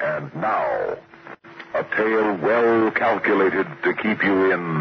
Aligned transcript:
And 0.00 0.34
now, 0.34 0.96
a 1.74 1.84
tale 1.94 2.36
well 2.36 2.90
calculated 2.92 3.66
to 3.84 3.92
keep 3.92 4.24
you 4.24 4.50
in 4.50 4.80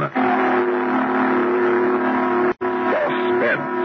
suspense. 2.89 3.79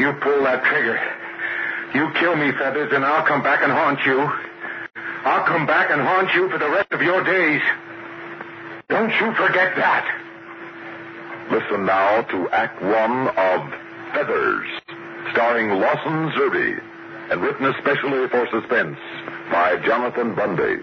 You 0.00 0.12
pull 0.20 0.42
that 0.42 0.64
trigger. 0.64 0.98
You 1.94 2.10
kill 2.18 2.34
me, 2.34 2.50
Feathers, 2.50 2.92
and 2.92 3.04
I'll 3.04 3.24
come 3.24 3.44
back 3.44 3.62
and 3.62 3.70
haunt 3.70 4.04
you. 4.04 4.28
I'll 5.24 5.46
come 5.46 5.66
back 5.66 5.90
and 5.90 6.02
haunt 6.02 6.34
you 6.34 6.50
for 6.50 6.58
the 6.58 6.68
rest 6.68 6.90
of 6.90 7.00
your 7.00 7.22
days. 7.22 7.62
Don't 8.88 9.10
you 9.20 9.32
forget 9.34 9.76
that. 9.76 10.04
Listen 11.52 11.86
now 11.86 12.22
to 12.22 12.48
Act 12.50 12.82
One 12.82 13.28
of 13.28 13.72
Feathers, 14.14 14.68
starring 15.30 15.70
Lawson 15.80 16.32
Zerbe, 16.32 16.82
and 17.30 17.40
written 17.40 17.66
especially 17.66 18.28
for 18.28 18.48
suspense 18.50 18.98
by 19.50 19.76
Jonathan 19.84 20.34
Bundy. 20.34 20.82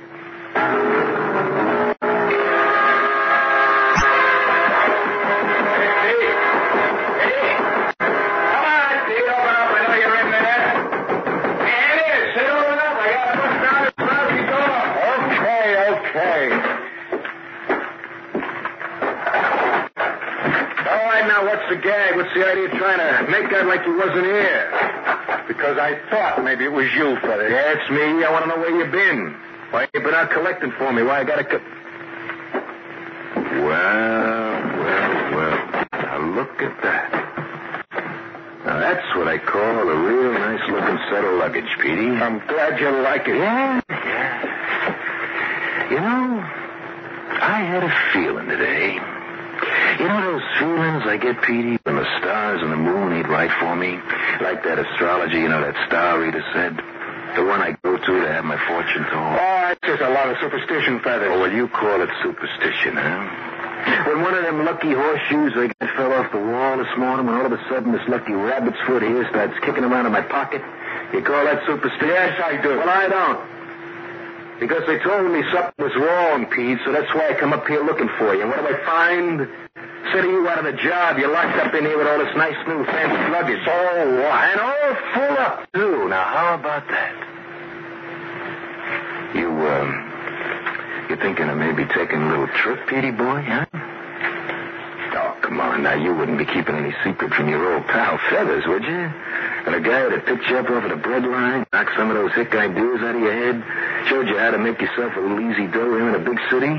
What's 21.42 21.68
the 21.68 21.76
gag? 21.76 22.16
What's 22.16 22.34
the 22.34 22.48
idea 22.48 22.66
of 22.66 22.72
trying 22.72 23.00
to 23.00 23.32
make 23.32 23.50
that 23.52 23.66
like 23.66 23.86
you 23.86 23.98
wasn't 23.98 24.26
here? 24.26 24.91
Because 25.52 25.76
I 25.78 26.00
thought 26.10 26.44
maybe 26.46 26.64
it 26.64 26.72
was 26.72 26.88
you, 26.96 27.18
fella. 27.20 27.44
Yeah, 27.50 27.74
it's 27.76 27.90
me. 27.92 28.24
I 28.24 28.32
want 28.32 28.46
to 28.46 28.50
know 28.50 28.56
where 28.58 28.72
you've 28.72 28.90
been. 28.92 29.36
Why 29.72 29.86
you 29.94 30.00
been 30.00 30.14
out 30.14 30.32
collecting 30.32 30.72
for 30.78 30.94
me? 30.94 31.04
Why 31.04 31.20
I 31.20 31.24
got 31.26 31.36
to... 31.38 31.44
Co- 31.44 31.60
Well, 33.68 34.62
well, 34.80 35.12
well. 35.36 35.58
Now 35.92 36.20
look 36.40 36.56
at 36.62 36.82
that. 36.84 37.12
Now 38.66 38.80
that's 38.80 39.14
what 39.18 39.28
I 39.28 39.40
call 39.40 39.90
a 39.90 39.96
real 39.96 40.32
nice 40.34 40.62
looking 40.70 40.98
set 41.10 41.26
of 41.26 41.34
luggage, 41.38 41.68
Petey. 41.82 42.12
I'm 42.16 42.40
glad 42.48 42.80
you 42.80 42.90
like 43.04 43.28
it. 43.28 43.36
Yeah, 43.36 43.82
yeah. 43.90 44.42
You 45.92 46.00
know, 46.00 46.40
I 47.44 47.60
had 47.68 47.84
a 47.84 47.92
feeling 48.14 48.48
today. 48.48 48.94
You 50.00 50.08
know 50.08 50.22
those 50.32 50.44
feelings 50.60 51.04
I 51.06 51.18
get, 51.18 51.42
Petey, 51.42 51.78
the 52.02 52.10
stars 52.18 52.62
and 52.66 52.72
the 52.74 52.82
moon 52.82 53.16
he'd 53.16 53.30
write 53.30 53.54
for 53.62 53.76
me? 53.78 54.02
Like 54.42 54.66
that 54.66 54.82
astrology, 54.82 55.38
you 55.38 55.50
know, 55.50 55.62
that 55.62 55.78
star 55.86 56.18
reader 56.20 56.42
said. 56.50 56.82
The 57.38 57.46
one 57.46 57.62
I 57.62 57.78
go 57.86 57.96
to 57.96 58.14
to 58.20 58.28
have 58.28 58.44
my 58.44 58.58
fortune 58.68 59.06
told. 59.08 59.38
Oh, 59.40 59.70
it's 59.72 59.86
just 59.86 60.02
a 60.02 60.10
lot 60.10 60.28
of 60.28 60.36
superstition, 60.42 61.00
Feathers. 61.00 61.30
Oh, 61.32 61.40
well, 61.40 61.54
you 61.54 61.70
call 61.70 62.02
it 62.02 62.10
superstition, 62.22 62.98
huh? 62.98 64.10
When 64.10 64.22
one 64.22 64.34
of 64.34 64.44
them 64.44 64.66
lucky 64.66 64.92
horseshoes 64.92 65.54
I 65.56 65.72
got 65.80 65.96
fell 65.96 66.12
off 66.12 66.32
the 66.34 66.42
wall 66.42 66.78
this 66.78 66.92
morning, 66.98 67.28
when 67.28 67.36
all 67.36 67.46
of 67.46 67.54
a 67.54 67.62
sudden 67.70 67.94
this 67.94 68.04
lucky 68.10 68.34
rabbit's 68.34 68.78
foot 68.86 69.02
here 69.02 69.26
starts 69.30 69.54
kicking 69.64 69.86
around 69.86 70.06
in 70.08 70.12
my 70.12 70.22
pocket, 70.22 70.62
you 71.14 71.22
call 71.22 71.46
that 71.46 71.64
superstition? 71.66 72.10
Yes, 72.10 72.36
I 72.44 72.62
do. 72.62 72.78
Well, 72.78 72.90
I 72.90 73.08
don't. 73.08 73.40
Because 74.60 74.84
they 74.86 75.00
told 75.00 75.32
me 75.32 75.42
something 75.54 75.86
was 75.86 75.96
wrong, 75.96 76.46
Pete, 76.48 76.80
so 76.84 76.92
that's 76.92 77.14
why 77.16 77.30
I 77.30 77.34
come 77.40 77.54
up 77.54 77.66
here 77.66 77.84
looking 77.84 78.10
for 78.18 78.36
you. 78.36 78.42
And 78.42 78.50
what 78.50 78.60
do 78.60 78.68
I 78.68 78.86
find? 78.86 79.48
Of 80.02 80.26
you 80.26 80.48
out 80.50 80.60
of 80.60 80.66
a 80.66 80.74
job, 80.74 81.18
you're 81.20 81.32
locked 81.32 81.58
up 81.58 81.74
in 81.74 81.86
here 81.86 81.98
with 81.98 82.06
all 82.06 82.18
this 82.18 82.36
nice 82.36 82.58
new 82.68 82.84
fancy 82.84 83.32
luggage. 83.32 83.62
Oh, 83.66 84.28
and 84.28 84.60
all 84.60 84.96
full 85.14 85.38
up, 85.38 85.72
too. 85.74 86.10
Now, 86.10 86.26
how 86.26 86.56
about 86.56 86.86
that? 86.90 87.16
You, 89.34 89.48
um, 89.48 89.90
you 91.10 91.16
thinking 91.16 91.48
of 91.48 91.58
maybe 91.58 91.86
taking 91.86 92.22
a 92.22 92.30
little 92.30 92.48
trip, 92.48 92.88
Petey 92.88 93.12
boy, 93.12 93.42
huh? 93.42 93.66
Oh, 95.14 95.38
come 95.42 95.62
on. 95.62 95.84
Now, 95.84 95.94
you 95.94 96.14
wouldn't 96.14 96.38
be 96.38 96.46
keeping 96.46 96.76
any 96.76 96.94
secret 97.06 97.34
from 97.34 97.48
your 97.48 97.74
old 97.74 97.88
pal 97.88 98.20
Feathers, 98.30 98.66
would 98.68 98.84
you? 98.84 99.10
And 99.66 99.76
a 99.76 99.80
guy 99.80 100.10
that 100.10 100.26
picked 100.26 100.46
you 100.50 100.58
up 100.58 100.70
over 100.70 100.90
the 100.90 100.96
breadline, 100.96 101.66
knocked 101.72 101.96
some 101.96 102.10
of 102.10 102.16
those 102.18 102.34
hick 102.34 102.54
ideas 102.54 103.00
out 103.02 103.16
of 103.16 103.22
your 103.22 103.32
head, 103.32 103.64
showed 104.10 104.28
you 104.28 104.38
how 104.38 104.52
to 104.52 104.58
make 104.58 104.82
yourself 104.82 105.16
a 105.16 105.20
little 105.22 105.40
easy 105.40 105.68
dough 105.68 105.96
here 105.96 106.10
in 106.10 106.16
a 106.16 106.20
big 106.20 106.40
city? 106.50 106.76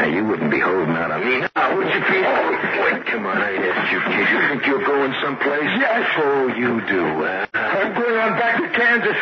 Now, 0.00 0.08
you 0.08 0.24
wouldn't 0.24 0.48
be 0.48 0.56
holding 0.56 0.96
out 0.96 1.12
on 1.12 1.20
me 1.20 1.44
now, 1.44 1.76
would 1.76 1.84
you, 1.84 2.00
Pete? 2.08 2.24
Oh, 2.24 2.48
boy, 2.56 3.04
come 3.04 3.28
on. 3.28 3.36
I 3.36 3.52
asked 3.52 3.92
you, 3.92 4.00
kid. 4.00 4.32
You 4.32 4.40
think 4.48 4.64
you're 4.64 4.80
going 4.80 5.12
someplace? 5.20 5.68
Yes. 5.76 6.08
Oh, 6.16 6.48
you 6.56 6.80
do, 6.88 7.04
huh? 7.20 7.44
I'm 7.52 7.92
going 7.92 8.16
on 8.16 8.32
back 8.40 8.64
to 8.64 8.68
Kansas. 8.72 9.20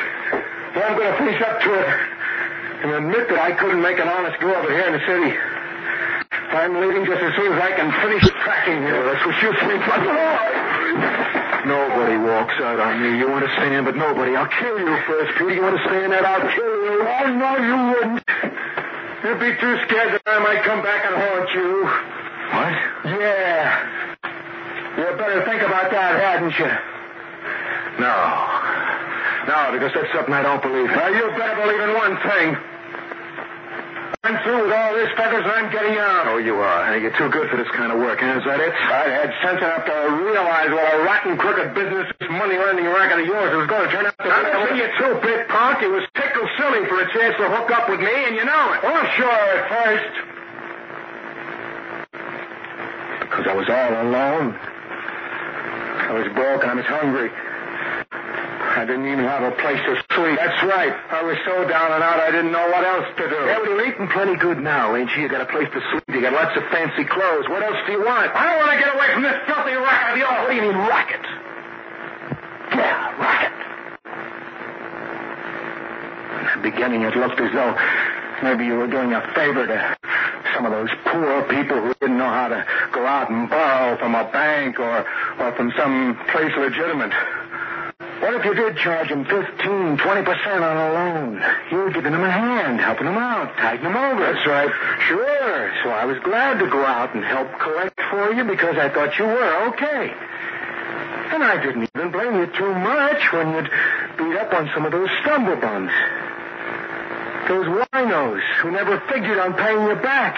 And 0.78 0.78
I'm 0.78 0.94
going 0.94 1.10
to 1.10 1.18
face 1.18 1.42
up 1.42 1.58
to 1.66 1.70
it 1.82 1.88
and 2.86 2.88
admit 2.94 3.26
that 3.26 3.42
I 3.42 3.58
couldn't 3.58 3.82
make 3.82 3.98
an 3.98 4.06
honest 4.06 4.38
go 4.38 4.54
of 4.54 4.70
it 4.70 4.70
here 4.70 4.86
in 4.86 4.94
the 4.94 5.02
city. 5.02 5.34
I'm 6.54 6.78
leaving 6.78 7.10
just 7.10 7.26
as 7.26 7.34
soon 7.34 7.50
as 7.50 7.58
I 7.58 7.74
can 7.74 7.90
finish 7.98 8.22
tracking 8.38 8.78
you. 8.78 8.94
That's 9.02 9.22
what 9.26 9.34
you 9.42 9.50
think. 9.58 9.82
But 9.82 9.98
Nobody 11.66 12.22
walks 12.22 12.54
out 12.62 12.78
on 12.78 13.02
me. 13.02 13.18
You 13.18 13.34
understand? 13.34 13.82
But 13.82 13.98
nobody. 13.98 14.38
I'll 14.38 14.46
kill 14.46 14.78
you 14.78 14.94
first, 15.10 15.42
Peter. 15.42 15.58
You 15.58 15.64
understand 15.66 16.14
that? 16.14 16.22
I'll 16.22 16.46
kill 16.54 16.74
you. 16.86 17.02
Oh, 17.02 17.26
no, 17.34 17.50
you 17.66 17.76
wouldn't. 17.98 18.22
You'd 19.28 19.40
be 19.44 19.52
too 19.60 19.76
scared 19.84 20.16
that 20.16 20.24
I 20.24 20.40
might 20.40 20.64
come 20.64 20.80
back 20.80 21.04
and 21.04 21.12
haunt 21.12 21.52
you. 21.52 21.84
What? 21.84 22.72
Yeah. 23.20 23.76
You 24.96 25.04
better 25.20 25.44
think 25.44 25.60
about 25.60 25.92
that, 25.92 26.16
hadn't 26.16 26.56
you? 26.56 26.72
No. 28.00 28.16
No, 29.52 29.76
because 29.76 29.92
that's 29.92 30.08
something 30.16 30.32
I 30.32 30.40
don't 30.40 30.64
believe. 30.64 30.88
Now, 30.96 31.12
you 31.12 31.28
better 31.36 31.60
believe 31.60 31.76
in 31.76 31.92
one 31.92 32.16
thing. 32.24 32.56
I'm 34.24 34.36
through 34.44 34.64
with 34.64 34.72
all 34.72 34.92
this, 34.96 35.12
Feathers, 35.16 35.44
and 35.44 35.52
I'm 35.52 35.70
getting 35.72 35.96
out. 36.00 36.26
Oh, 36.32 36.40
you 36.40 36.56
are. 36.64 36.88
Hey, 36.88 37.00
You're 37.00 37.16
too 37.16 37.28
good 37.28 37.48
for 37.52 37.56
this 37.56 37.68
kind 37.76 37.92
of 37.92 38.00
work, 38.00 38.20
huh? 38.20 38.40
Is 38.40 38.44
that 38.48 38.60
it? 38.60 38.72
I 38.72 39.12
had 39.12 39.30
sense 39.44 39.60
enough 39.60 39.84
to 39.84 39.96
realize 40.24 40.72
what 40.72 40.84
a 40.88 41.04
rotten, 41.04 41.36
crooked 41.36 41.76
business 41.76 42.08
this 42.18 42.28
money-earning 42.32 42.84
racket 42.84 43.20
of 43.20 43.26
yours 43.28 43.52
was 43.56 43.68
going 43.68 43.88
to 43.88 43.90
turn 43.92 44.04
out 44.08 44.16
to 44.18 44.24
be. 44.24 44.32
I'm 44.32 44.76
you 44.76 44.88
too, 44.96 45.12
big 45.20 45.48
punk. 45.48 45.84
It 45.84 45.92
was 45.92 46.02
tickle 46.16 46.27
silly 46.58 46.86
for 46.86 47.00
a 47.00 47.08
chance 47.14 47.36
to 47.38 47.48
hook 47.48 47.70
up 47.70 47.88
with 47.88 48.00
me, 48.00 48.12
and 48.12 48.36
you 48.36 48.44
know 48.44 48.72
it. 48.74 48.80
Oh, 48.82 49.02
sure, 49.16 49.30
at 49.30 49.68
first. 49.70 50.14
Because 53.22 53.46
I 53.46 53.54
was 53.54 53.68
all 53.70 53.92
alone. 54.02 54.58
I 56.08 56.12
was 56.12 56.26
broke 56.34 56.62
and 56.62 56.70
I 56.72 56.74
was 56.74 56.86
hungry. 56.86 57.30
I 58.78 58.86
didn't 58.86 59.10
even 59.10 59.26
have 59.26 59.42
a 59.42 59.50
place 59.58 59.80
to 59.84 59.98
sleep. 60.14 60.38
That's 60.38 60.62
right. 60.62 60.94
I 61.10 61.22
was 61.22 61.36
so 61.44 61.66
down 61.66 61.92
and 61.92 62.02
out 62.02 62.20
I 62.20 62.30
didn't 62.30 62.52
know 62.52 62.64
what 62.70 62.84
else 62.84 63.10
to 63.18 63.28
do. 63.28 63.34
Yeah, 63.34 63.58
well, 63.58 63.66
you're 63.66 63.84
eating 63.84 64.08
plenty 64.08 64.36
good 64.36 64.62
now, 64.62 64.94
ain't 64.94 65.10
you? 65.16 65.22
You 65.22 65.28
got 65.28 65.42
a 65.42 65.50
place 65.50 65.68
to 65.74 65.80
sleep. 65.90 66.04
You 66.08 66.22
got 66.22 66.32
lots 66.32 66.56
of 66.56 66.62
fancy 66.70 67.04
clothes. 67.04 67.48
What 67.50 67.62
else 67.62 67.76
do 67.86 67.92
you 67.92 68.04
want? 68.06 68.30
I 68.32 68.46
don't 68.46 68.58
want 68.62 68.72
to 68.72 68.78
get 68.78 68.94
away 68.94 69.08
from 69.12 69.22
this 69.26 69.34
filthy 69.50 69.74
racket 69.74 70.14
of 70.14 70.18
yours. 70.22 70.38
What 70.46 70.50
do 70.50 70.56
you 70.56 70.62
mean, 70.62 70.78
racket? 70.86 71.24
Yeah, 72.72 73.18
racket. 73.18 73.52
In 76.38 76.44
the 76.46 76.47
beginning, 76.62 77.02
it 77.02 77.16
looked 77.16 77.40
as 77.40 77.52
though 77.52 77.74
maybe 78.42 78.66
you 78.66 78.74
were 78.74 78.86
doing 78.86 79.12
a 79.12 79.20
favor 79.34 79.66
to 79.66 79.96
some 80.54 80.66
of 80.66 80.72
those 80.72 80.90
poor 81.04 81.42
people 81.48 81.80
who 81.80 81.94
didn't 82.00 82.18
know 82.18 82.28
how 82.28 82.48
to 82.48 82.66
go 82.92 83.06
out 83.06 83.30
and 83.30 83.48
borrow 83.48 83.96
from 83.98 84.14
a 84.14 84.24
bank 84.30 84.78
or, 84.78 85.06
or 85.38 85.52
from 85.56 85.72
some 85.76 86.18
place 86.30 86.52
legitimate. 86.56 87.12
What 88.20 88.34
if 88.34 88.44
you 88.44 88.54
did 88.54 88.76
charge 88.78 89.08
them 89.08 89.24
15, 89.24 89.38
20% 89.98 90.60
on 90.60 90.76
a 90.76 90.92
loan? 90.92 91.42
You 91.70 91.78
were 91.78 91.90
giving 91.90 92.12
them 92.12 92.24
a 92.24 92.30
hand, 92.30 92.80
helping 92.80 93.06
them 93.06 93.16
out, 93.16 93.56
tiding 93.56 93.84
them 93.84 93.96
over. 93.96 94.20
That's 94.20 94.46
right. 94.46 94.70
Sure. 95.06 95.72
So 95.84 95.90
I 95.90 96.04
was 96.04 96.18
glad 96.24 96.58
to 96.58 96.66
go 96.66 96.84
out 96.84 97.14
and 97.14 97.24
help 97.24 97.48
collect 97.60 97.98
for 98.10 98.32
you 98.32 98.44
because 98.44 98.76
I 98.76 98.88
thought 98.88 99.16
you 99.18 99.24
were 99.24 99.68
okay. 99.68 100.12
And 101.30 101.44
I 101.44 101.62
didn't 101.62 101.88
even 101.94 102.10
blame 102.10 102.34
you 102.40 102.46
too 102.46 102.74
much 102.74 103.32
when 103.32 103.54
you'd 103.54 103.70
beat 104.18 104.36
up 104.36 104.52
on 104.52 104.68
some 104.74 104.84
of 104.84 104.92
those 104.92 105.08
stumble 105.22 105.56
bums. 105.56 105.92
Those 107.46 107.66
winos 107.66 108.42
who 108.62 108.70
never 108.70 109.00
figured 109.12 109.38
on 109.38 109.54
paying 109.54 109.86
you 109.86 109.94
back. 109.96 110.34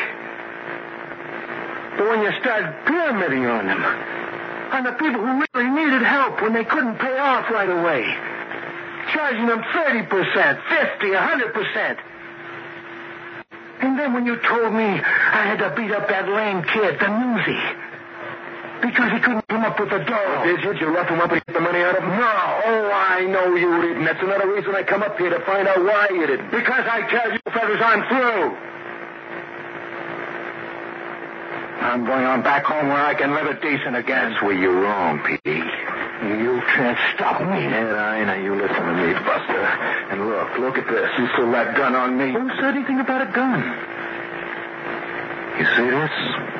But 1.96 2.08
when 2.08 2.22
you 2.22 2.30
started 2.40 2.74
pyramiding 2.86 3.46
on 3.46 3.66
them, 3.66 3.82
on 3.82 4.84
the 4.84 4.92
people 4.92 5.20
who 5.20 5.44
really 5.54 5.70
needed 5.70 6.02
help 6.02 6.40
when 6.42 6.52
they 6.52 6.64
couldn't 6.64 6.98
pay 6.98 7.18
off 7.18 7.50
right 7.50 7.68
away, 7.68 8.04
charging 9.12 9.46
them 9.46 9.62
30%, 9.62 10.08
50, 10.08 11.06
100%. 11.06 11.98
And 13.82 13.98
then 13.98 14.12
when 14.12 14.26
you 14.26 14.36
told 14.36 14.72
me 14.72 14.84
I 14.84 15.46
had 15.46 15.58
to 15.58 15.74
beat 15.74 15.90
up 15.90 16.08
that 16.08 16.28
lame 16.28 16.62
kid, 16.62 17.00
the 17.00 17.08
newsy, 17.08 17.58
because 18.80 19.12
he 19.12 19.20
couldn't 19.20 19.46
come 19.48 19.64
up 19.64 19.78
with 19.78 19.90
the 19.90 19.98
dough. 19.98 20.40
Oh, 20.40 20.44
did 20.44 20.60
you? 20.62 20.72
Did 20.72 20.80
you 20.80 20.88
rough 20.88 21.08
him 21.08 21.20
up 21.20 21.30
and 21.30 21.44
get 21.44 21.54
the 21.54 21.60
money 21.60 21.80
out 21.80 21.96
of 21.96 22.02
him? 22.02 22.10
No. 22.10 22.60
Oh, 22.64 22.90
I 22.92 23.26
know 23.26 23.54
you 23.54 23.82
didn't. 23.82 24.04
That's 24.04 24.22
another 24.22 24.52
reason 24.52 24.74
I 24.74 24.82
come 24.82 25.02
up 25.02 25.18
here 25.18 25.30
to 25.30 25.44
find 25.44 25.68
out 25.68 25.82
why 25.82 26.08
you 26.10 26.26
didn't. 26.26 26.50
Because 26.50 26.84
I 26.88 27.06
tell 27.08 27.32
you, 27.32 27.38
Feathers, 27.52 27.80
I'm 27.82 28.02
through. 28.08 28.56
I'm 31.80 32.04
going 32.04 32.24
on 32.24 32.42
back 32.42 32.64
home 32.64 32.88
where 32.88 33.04
I 33.04 33.14
can 33.14 33.34
live 33.34 33.46
it 33.46 33.62
decent 33.62 33.96
again. 33.96 34.30
That's 34.30 34.42
where 34.42 34.52
you're 34.52 34.80
wrong, 34.80 35.18
Petey. 35.24 35.58
You 35.58 36.60
can't 36.76 36.98
stop 37.14 37.40
me. 37.40 37.64
And 37.64 37.96
I 37.96 38.24
know 38.24 38.34
you 38.34 38.54
listen 38.54 38.76
to 38.76 38.92
me, 38.92 39.12
Buster. 39.24 39.64
And 40.12 40.28
look, 40.28 40.58
look 40.58 40.76
at 40.76 40.86
this. 40.86 41.08
You 41.18 41.26
threw 41.34 41.50
that 41.52 41.74
gun 41.76 41.94
on 41.94 42.18
me. 42.18 42.32
Who 42.32 42.48
said 42.60 42.76
anything 42.76 43.00
about 43.00 43.22
a 43.26 43.32
gun? 43.32 43.64
You 45.58 45.64
see 45.76 45.90
this? 45.90 46.59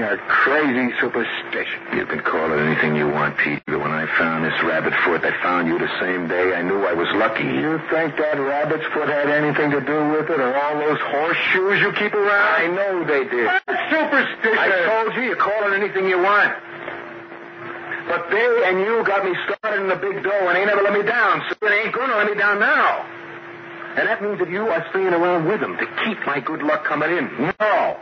You're 0.00 0.16
crazy 0.16 0.96
superstition. 0.96 1.76
You 1.92 2.06
can 2.06 2.24
call 2.24 2.48
it 2.52 2.56
anything 2.56 2.96
you 2.96 3.04
want, 3.04 3.36
Pete. 3.36 3.60
But 3.66 3.84
when 3.84 3.92
I 3.92 4.08
found 4.16 4.48
this 4.48 4.56
rabbit 4.64 4.94
foot, 5.04 5.20
I 5.20 5.36
found 5.42 5.68
you 5.68 5.78
the 5.78 5.92
same 6.00 6.26
day. 6.26 6.56
I 6.56 6.62
knew 6.62 6.80
I 6.88 6.94
was 6.94 7.12
lucky. 7.20 7.44
You 7.44 7.76
think 7.92 8.16
that 8.16 8.40
rabbit's 8.40 8.88
foot 8.96 9.12
had 9.12 9.28
anything 9.28 9.70
to 9.76 9.80
do 9.84 9.98
with 10.16 10.32
it, 10.32 10.40
or 10.40 10.56
all 10.56 10.80
those 10.80 10.96
horseshoes 11.04 11.84
you 11.84 11.92
keep 11.92 12.14
around? 12.16 12.32
I 12.32 12.66
know 12.72 13.04
they 13.04 13.28
did. 13.28 13.44
That's 13.44 13.92
superstition. 13.92 14.56
I 14.56 14.88
told 14.88 15.12
you, 15.20 15.22
you 15.28 15.36
call 15.36 15.68
it 15.68 15.76
anything 15.76 16.08
you 16.08 16.16
want. 16.16 16.56
But 18.08 18.30
they 18.32 18.64
and 18.72 18.80
you 18.80 19.04
got 19.04 19.20
me 19.22 19.36
started 19.44 19.84
in 19.84 19.88
the 19.92 20.00
big 20.00 20.24
dough 20.24 20.48
and 20.48 20.56
ain't 20.56 20.72
never 20.72 20.80
let 20.80 20.96
me 20.96 21.02
down. 21.04 21.44
So 21.50 21.60
they 21.60 21.76
ain't 21.84 21.92
gonna 21.92 22.16
let 22.16 22.26
me 22.26 22.40
down 22.40 22.58
now. 22.58 23.04
And 24.00 24.08
that 24.08 24.22
means 24.24 24.38
that 24.38 24.48
you 24.48 24.64
are 24.64 24.80
staying 24.96 25.12
around 25.12 25.44
with 25.44 25.60
them 25.60 25.76
to 25.76 25.84
keep 26.08 26.24
my 26.24 26.40
good 26.40 26.62
luck 26.62 26.88
coming 26.88 27.12
in. 27.12 27.52
No. 27.60 28.00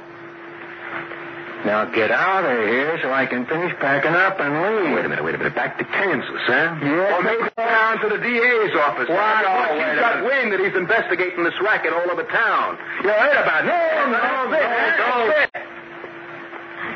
Now 1.66 1.84
get 1.90 2.10
out 2.10 2.46
of 2.46 2.68
here 2.68 2.98
so 3.02 3.10
I 3.12 3.26
can 3.26 3.44
finish 3.44 3.74
packing 3.82 4.14
up 4.14 4.38
and 4.38 4.54
leave. 4.62 4.94
Wait 4.94 5.04
a 5.04 5.08
minute, 5.08 5.24
wait 5.24 5.34
a 5.34 5.38
minute. 5.38 5.54
Back 5.58 5.76
to 5.78 5.84
Kansas, 5.84 6.30
huh? 6.46 6.78
Yes. 6.80 7.12
Or 7.18 7.22
maybe 7.22 7.50
down 7.58 7.98
to 7.98 8.08
the 8.14 8.18
DA's 8.22 8.74
office. 8.78 9.10
Once 9.10 9.42
Oh, 9.42 9.74
you 9.74 9.98
got 9.98 10.22
wind 10.22 10.52
that 10.54 10.60
he's 10.62 10.76
investigating 10.78 11.42
this 11.42 11.58
racket 11.60 11.92
all 11.92 12.06
over 12.10 12.22
town. 12.30 12.78
You 13.02 13.10
heard 13.10 13.42
about 13.42 13.66
it? 13.66 13.74
No, 13.74 13.82
no, 14.06 14.18
no, 14.22 14.54
no. 14.54 15.34
it. 15.34 15.50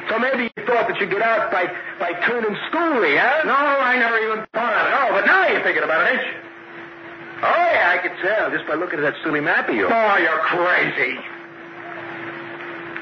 So 0.09 0.19
maybe 0.19 0.47
you 0.55 0.63
thought 0.67 0.87
that 0.87 0.97
you'd 1.01 1.11
get 1.11 1.23
out 1.23 1.51
by, 1.51 1.67
by 1.99 2.13
turning 2.27 2.55
schooly, 2.71 3.19
huh? 3.19 3.43
No, 3.45 3.55
I 3.59 3.99
never 3.99 4.19
even 4.19 4.47
thought 4.55 4.75
of 4.79 4.87
it. 4.87 4.95
Oh, 4.95 5.09
but 5.11 5.27
now 5.27 5.49
you're 5.49 5.63
thinking 5.63 5.83
about 5.83 6.07
it, 6.07 6.15
ain't 6.15 6.23
you? 6.23 6.39
Oh, 7.43 7.67
yeah, 7.75 7.91
I 7.91 7.99
can 7.99 8.15
tell 8.23 8.51
just 8.55 8.67
by 8.71 8.75
looking 8.75 9.01
at 9.01 9.11
that 9.11 9.15
silly 9.25 9.41
map 9.41 9.69
of 9.69 9.75
yours. 9.75 9.91
Oh, 9.91 10.17
you're 10.23 10.39
crazy. 10.47 11.19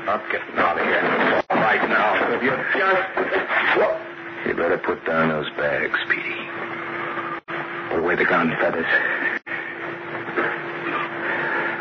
I'm 0.08 0.20
getting 0.32 0.56
out 0.56 0.80
of 0.80 0.84
here. 0.86 1.29
Right 1.70 1.88
now. 1.88 2.34
If 2.34 2.42
you 2.42 2.50
just... 2.50 3.06
You 4.44 4.54
better 4.54 4.78
put 4.78 5.06
down 5.06 5.28
those 5.28 5.48
bags, 5.50 5.96
Petey. 6.08 6.34
Put 7.90 8.00
away 8.00 8.16
the 8.16 8.24
gun, 8.24 8.50
Feathers. 8.58 8.90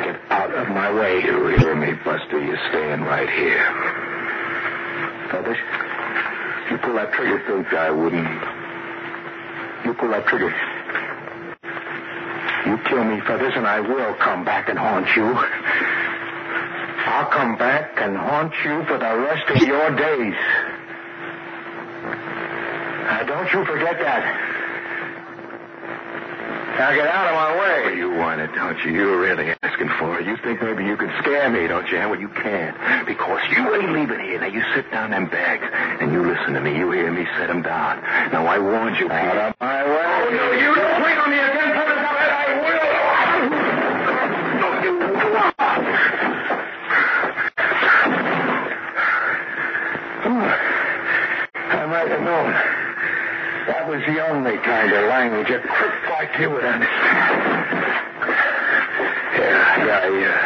Get 0.06 0.22
out 0.30 0.54
of 0.54 0.70
my 0.70 0.94
way. 0.94 1.24
You 1.24 1.48
hear 1.58 1.74
me, 1.74 1.94
Buster? 2.06 2.38
You're 2.38 2.60
staying 2.70 3.02
right 3.02 3.30
here. 3.32 3.66
Feathers, 5.32 5.58
you 6.70 6.78
pull 6.78 6.94
that 6.94 7.12
trigger. 7.14 7.42
Think 7.48 7.74
I 7.74 7.90
wouldn't? 7.90 8.30
You 9.86 9.96
pull 9.96 10.10
that 10.10 10.28
trigger. 10.28 10.54
You 12.68 12.78
kill 12.88 13.04
me, 13.06 13.22
Feathers, 13.22 13.54
and 13.56 13.66
I 13.66 13.80
will 13.80 14.14
come 14.14 14.46
back 14.46 14.70
and 14.70 14.78
haunt 14.78 15.08
you. 15.16 15.34
I'll 17.20 17.28
come 17.32 17.58
back 17.58 18.00
and 18.00 18.16
haunt 18.16 18.54
you 18.64 18.80
for 18.88 18.96
the 18.98 19.12
rest 19.28 19.44
of 19.52 19.68
your 19.68 19.92
days. 19.92 20.40
Now, 23.12 23.24
don't 23.28 23.52
you 23.52 23.66
forget 23.66 24.00
that. 24.00 24.24
Now 26.80 26.96
get 26.96 27.08
out 27.12 27.28
of 27.28 27.36
my 27.36 27.60
way. 27.60 27.98
you 27.98 28.10
want 28.16 28.40
it, 28.40 28.56
don't 28.56 28.80
you? 28.86 28.94
You're 28.94 29.20
really 29.20 29.52
asking 29.62 29.90
for 30.00 30.18
it. 30.18 30.26
You 30.28 30.38
think 30.38 30.62
maybe 30.64 30.86
you 30.86 30.96
can 30.96 31.12
scare 31.20 31.50
me, 31.50 31.68
don't 31.68 31.86
you? 31.92 31.98
Well, 32.08 32.16
you 32.22 32.30
can't. 32.30 32.78
Because 33.06 33.42
you 33.52 33.68
ain't 33.76 33.92
leaving 33.92 34.22
here. 34.24 34.40
Now, 34.40 34.48
you 34.48 34.64
sit 34.74 34.90
down 34.90 35.12
them 35.12 35.28
bags, 35.28 35.68
and 36.00 36.14
you 36.14 36.24
listen 36.24 36.54
to 36.54 36.62
me. 36.62 36.78
You 36.78 36.90
hear 36.92 37.12
me 37.12 37.28
set 37.38 37.50
'em 37.50 37.64
down. 37.64 38.00
Now, 38.32 38.46
I 38.48 38.60
warned 38.60 38.98
you, 38.98 39.12
Out 39.12 39.20
Peter. 39.20 39.44
of 39.44 39.56
my 39.60 39.84
way. 39.84 40.06
Oh, 40.08 40.30
no, 40.32 40.52
you 40.56 40.72
don't 40.74 41.04
swing 41.04 41.18
on 41.20 41.30
me 41.30 41.40
again, 41.40 41.59
known. 52.30 52.54
That 53.66 53.90
was 53.90 54.02
the 54.06 54.18
only 54.30 54.58
kind 54.62 54.92
of 54.94 55.02
language 55.10 55.50
a 55.50 55.60
crook 55.66 55.98
like 56.10 56.32
you 56.38 56.50
would 56.50 56.66
understand. 56.66 57.18
Yeah, 59.34 59.86
yeah, 59.86 60.06
I, 60.06 60.10
uh, 60.30 60.42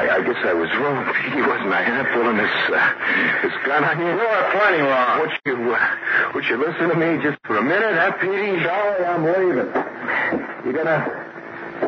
I, 0.00 0.02
I 0.16 0.20
guess 0.24 0.40
I 0.44 0.54
was 0.54 0.70
wrong, 0.80 1.04
He 1.32 1.40
wasn't 1.40 1.72
I? 1.72 1.84
Huh? 1.84 2.04
Pulling 2.12 2.36
this, 2.36 2.56
uh, 2.72 2.80
this 3.44 3.56
gun 3.68 3.84
on 3.84 4.00
you. 4.00 4.06
You 4.06 4.24
are 4.24 4.44
plenty 4.52 4.80
wrong. 4.80 5.20
Would 5.20 5.34
you, 5.44 5.56
uh, 5.74 6.32
would 6.34 6.44
you 6.48 6.56
listen 6.56 6.88
to 6.88 6.96
me 6.96 7.22
just 7.22 7.38
for 7.44 7.56
a 7.58 7.62
minute, 7.62 7.94
huh, 7.96 8.12
Petey? 8.20 8.64
Sorry, 8.64 9.04
I'm 9.04 9.24
leaving. 9.24 9.68
You 10.64 10.72
gonna, 10.72 11.00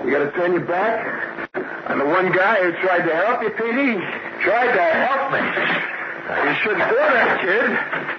you 0.04 0.10
gonna 0.12 0.32
turn 0.32 0.52
your 0.52 0.64
back 0.64 1.48
on 1.88 1.98
the 1.98 2.06
one 2.06 2.32
guy 2.32 2.62
who 2.62 2.72
tried 2.84 3.04
to 3.08 3.14
help 3.16 3.42
you, 3.42 3.50
Petey? 3.50 3.96
Tried 4.44 4.72
to 4.76 4.84
help 5.08 5.32
me. 5.32 5.40
You 6.26 6.54
shouldn't 6.62 6.90
do 6.90 6.96
that, 6.96 7.40
kid. 7.40 8.15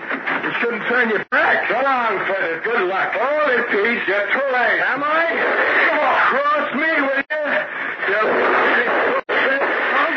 You 0.48 0.54
shouldn't 0.62 0.88
turn 0.88 1.10
your 1.10 1.26
back. 1.30 1.68
So 1.68 1.76
on, 1.76 2.26
Feathers. 2.26 2.64
Good 2.64 2.88
luck. 2.88 3.14
All 3.20 3.50
it, 3.52 3.68
peace. 3.68 4.08
You're 4.08 4.28
too 4.32 4.48
late. 4.56 4.80
Am 4.80 5.04
I? 5.04 5.28
Cross 6.30 6.74
me, 6.74 6.88
will 7.04 7.24
you? 7.28 7.44
You 8.08 9.60
punk. 9.92 10.16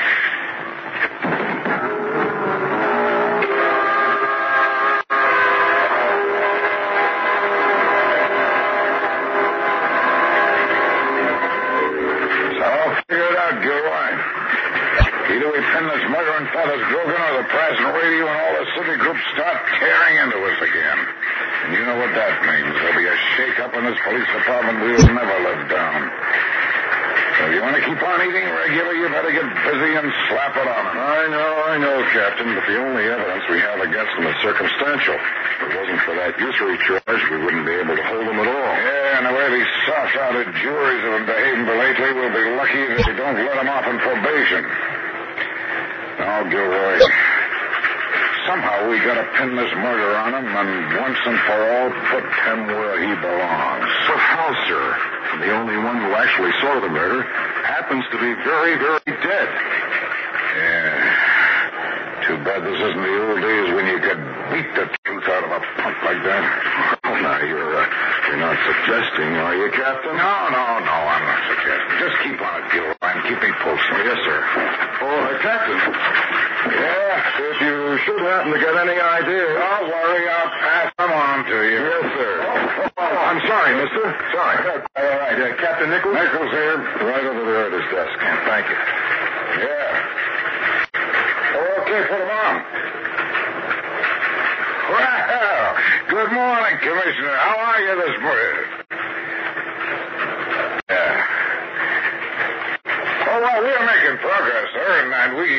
So 11.40 12.68
figure 13.08 13.30
it 13.30 13.36
out, 13.40 13.56
Gilroy. 13.62 14.10
Either 15.30 15.46
we 15.46 15.60
pin 15.62 15.84
this 15.86 16.04
murder 16.10 16.34
and 16.42 16.48
Feathers 16.50 16.82
Grogan 16.90 17.14
or 17.22 17.32
the 17.38 17.46
press 17.48 17.74
and 17.78 17.94
radio 17.94 18.26
and 18.26 18.34
all 18.34 18.54
the 18.58 18.66
city 18.74 18.98
groups 18.98 19.22
start 19.32 19.62
tearing 19.78 20.16
into 20.26 20.38
us 20.42 20.58
again. 20.58 20.98
And 21.64 21.70
you 21.78 21.86
know 21.86 21.96
what 22.02 22.10
that 22.18 22.34
means. 22.50 22.74
There'll 22.82 22.98
be 22.98 23.06
a 23.06 23.14
shake-up 23.38 23.72
in 23.78 23.86
this 23.86 23.94
police 24.02 24.26
department 24.26 24.82
we'll 24.82 25.06
never 25.14 25.38
live 25.46 25.70
down. 25.70 26.10
So 27.38 27.46
if 27.46 27.54
you 27.54 27.62
want 27.62 27.78
to 27.78 27.84
keep 27.86 28.02
on 28.02 28.18
eating 28.26 28.42
regular, 28.42 28.92
you 28.98 29.06
better 29.08 29.30
get 29.30 29.46
busy 29.64 29.92
and 30.02 30.10
slap 30.28 30.58
it 30.58 30.66
on 30.66 30.82
'em. 30.90 30.98
I 30.98 31.22
know, 31.30 31.50
I 31.62 31.78
but 32.48 32.64
the 32.64 32.78
only 32.80 33.04
evidence 33.04 33.44
we 33.52 33.60
have 33.60 33.80
against 33.84 34.12
them 34.16 34.24
is 34.24 34.36
circumstantial. 34.40 35.12
If 35.12 35.58
it 35.68 35.72
wasn't 35.76 36.00
for 36.08 36.14
that 36.16 36.32
usury 36.40 36.80
charge, 36.88 37.22
we 37.28 37.36
wouldn't 37.44 37.66
be 37.68 37.76
able 37.76 37.92
to 37.92 38.06
hold 38.08 38.24
them 38.24 38.40
at 38.40 38.48
all. 38.48 38.72
Yeah, 38.80 39.20
and 39.20 39.24
the 39.28 39.34
way 39.36 39.46
these 39.52 39.72
soft-hearted 39.84 40.48
juries 40.64 41.00
have 41.04 41.14
been 41.20 41.28
behaving 41.28 41.68
lately, 41.68 42.08
we'll 42.16 42.32
be 42.32 42.46
lucky 42.56 42.80
if 42.96 43.04
they 43.04 43.16
don't 43.20 43.36
let 43.44 43.60
them 43.60 43.68
off 43.68 43.84
on 43.84 43.96
probation. 44.00 44.64
Now, 46.16 46.48
Gilroy, 46.48 46.96
somehow 48.48 48.88
we 48.88 48.96
gotta 49.04 49.28
pin 49.36 49.56
this 49.60 49.72
murder 49.76 50.16
on 50.16 50.32
him 50.32 50.48
and 50.48 50.70
once 50.96 51.20
and 51.28 51.38
for 51.44 51.60
all 51.60 51.88
put 52.08 52.24
him 52.24 52.58
where 52.72 52.96
he 53.04 53.12
belongs. 53.20 53.90
But 54.08 54.16
how, 54.16 54.48
sir? 54.64 54.84
The 55.44 55.52
only 55.60 55.76
one 55.76 56.00
who 56.00 56.10
actually 56.16 56.52
saw 56.64 56.80
the 56.80 56.88
murder 56.88 57.22
happens 57.68 58.04
to 58.12 58.16
be 58.16 58.32
very, 58.44 58.80
very 58.80 59.12
dead. 59.20 59.48
Yeah. 60.56 61.09
Bad 62.40 62.64
this 62.64 62.72
isn't 62.80 63.02
the 63.04 63.16
old 63.20 63.40
days 63.44 63.68
when 63.76 63.84
you 63.84 63.98
could 64.00 64.20
beat 64.48 64.68
the 64.72 64.88
truth 65.04 65.26
out 65.28 65.44
of 65.44 65.52
a 65.52 65.60
punk 65.76 65.96
like 66.08 66.22
that. 66.24 66.42
Well, 67.04 67.20
now, 67.26 67.36
you're, 67.44 67.68
uh, 67.76 67.84
you're 68.32 68.40
not 68.40 68.56
suggesting, 68.64 69.36
are 69.36 69.56
you, 69.60 69.68
Captain? 69.76 70.16
No, 70.16 70.34
no, 70.48 70.64
no, 70.80 70.96
I'm 71.04 71.24
not 71.26 71.42
suggesting. 71.52 71.94
Just 72.00 72.16
keep 72.24 72.38
on 72.40 72.52
it, 72.64 72.66
Gilroy, 72.72 72.96
and 73.12 73.20
keep 73.28 73.40
me 73.44 73.52
posted. 73.60 73.92
Yes, 74.08 74.18
sir. 74.24 74.38
Oh, 75.04 75.20
uh, 75.20 75.36
Captain. 75.44 75.78
Yeah? 76.80 77.44
If 77.52 77.56
you 77.60 77.76
should 78.08 78.22
happen 78.24 78.52
to 78.56 78.60
get 78.60 78.72
any 78.72 78.96
idea. 78.96 79.44
Don't 79.60 79.86
worry, 79.92 80.24
I'll 80.24 80.52
pass 80.64 80.88
them 80.96 81.12
on 81.12 81.44
to 81.44 81.58
you. 81.68 81.80
Yes, 81.92 82.06
sir. 82.16 82.32
Oh, 82.96 83.16
I'm 83.28 83.40
sorry, 83.44 83.72
mister. 83.84 84.04
Sorry. 84.32 84.56
All 84.64 85.04
right, 85.04 85.36
Uh, 85.36 85.56
Captain 85.60 85.88
Nichols? 85.92 86.14
Nichols 86.16 86.52
here. 86.56 86.76
Right 87.04 87.24
over 87.28 87.44
there 87.44 87.68
at 87.68 87.72
his 87.76 87.84
desk. 87.92 88.16
Thank 88.48 88.64
you. 88.72 88.78
Yeah. 89.60 89.99
Okay, 91.90 92.06
put 92.06 92.22
him 92.22 92.30
on. 92.30 92.54
Well, 94.94 95.74
good 96.06 96.30
good 96.30 96.30
morning, 96.38 96.78
Commissioner. 96.86 97.34
How 97.34 97.58
are 97.66 97.80
you 97.82 97.94
this 97.98 98.14
morning? 98.22 98.62
Yeah. 100.86 101.26
Oh, 103.26 103.42
well, 103.42 103.58
we're 103.58 103.86
making 103.90 104.22
progress, 104.22 104.70
sir, 104.70 104.86
and, 105.02 105.10
and 105.18 105.34
we... 105.34 105.50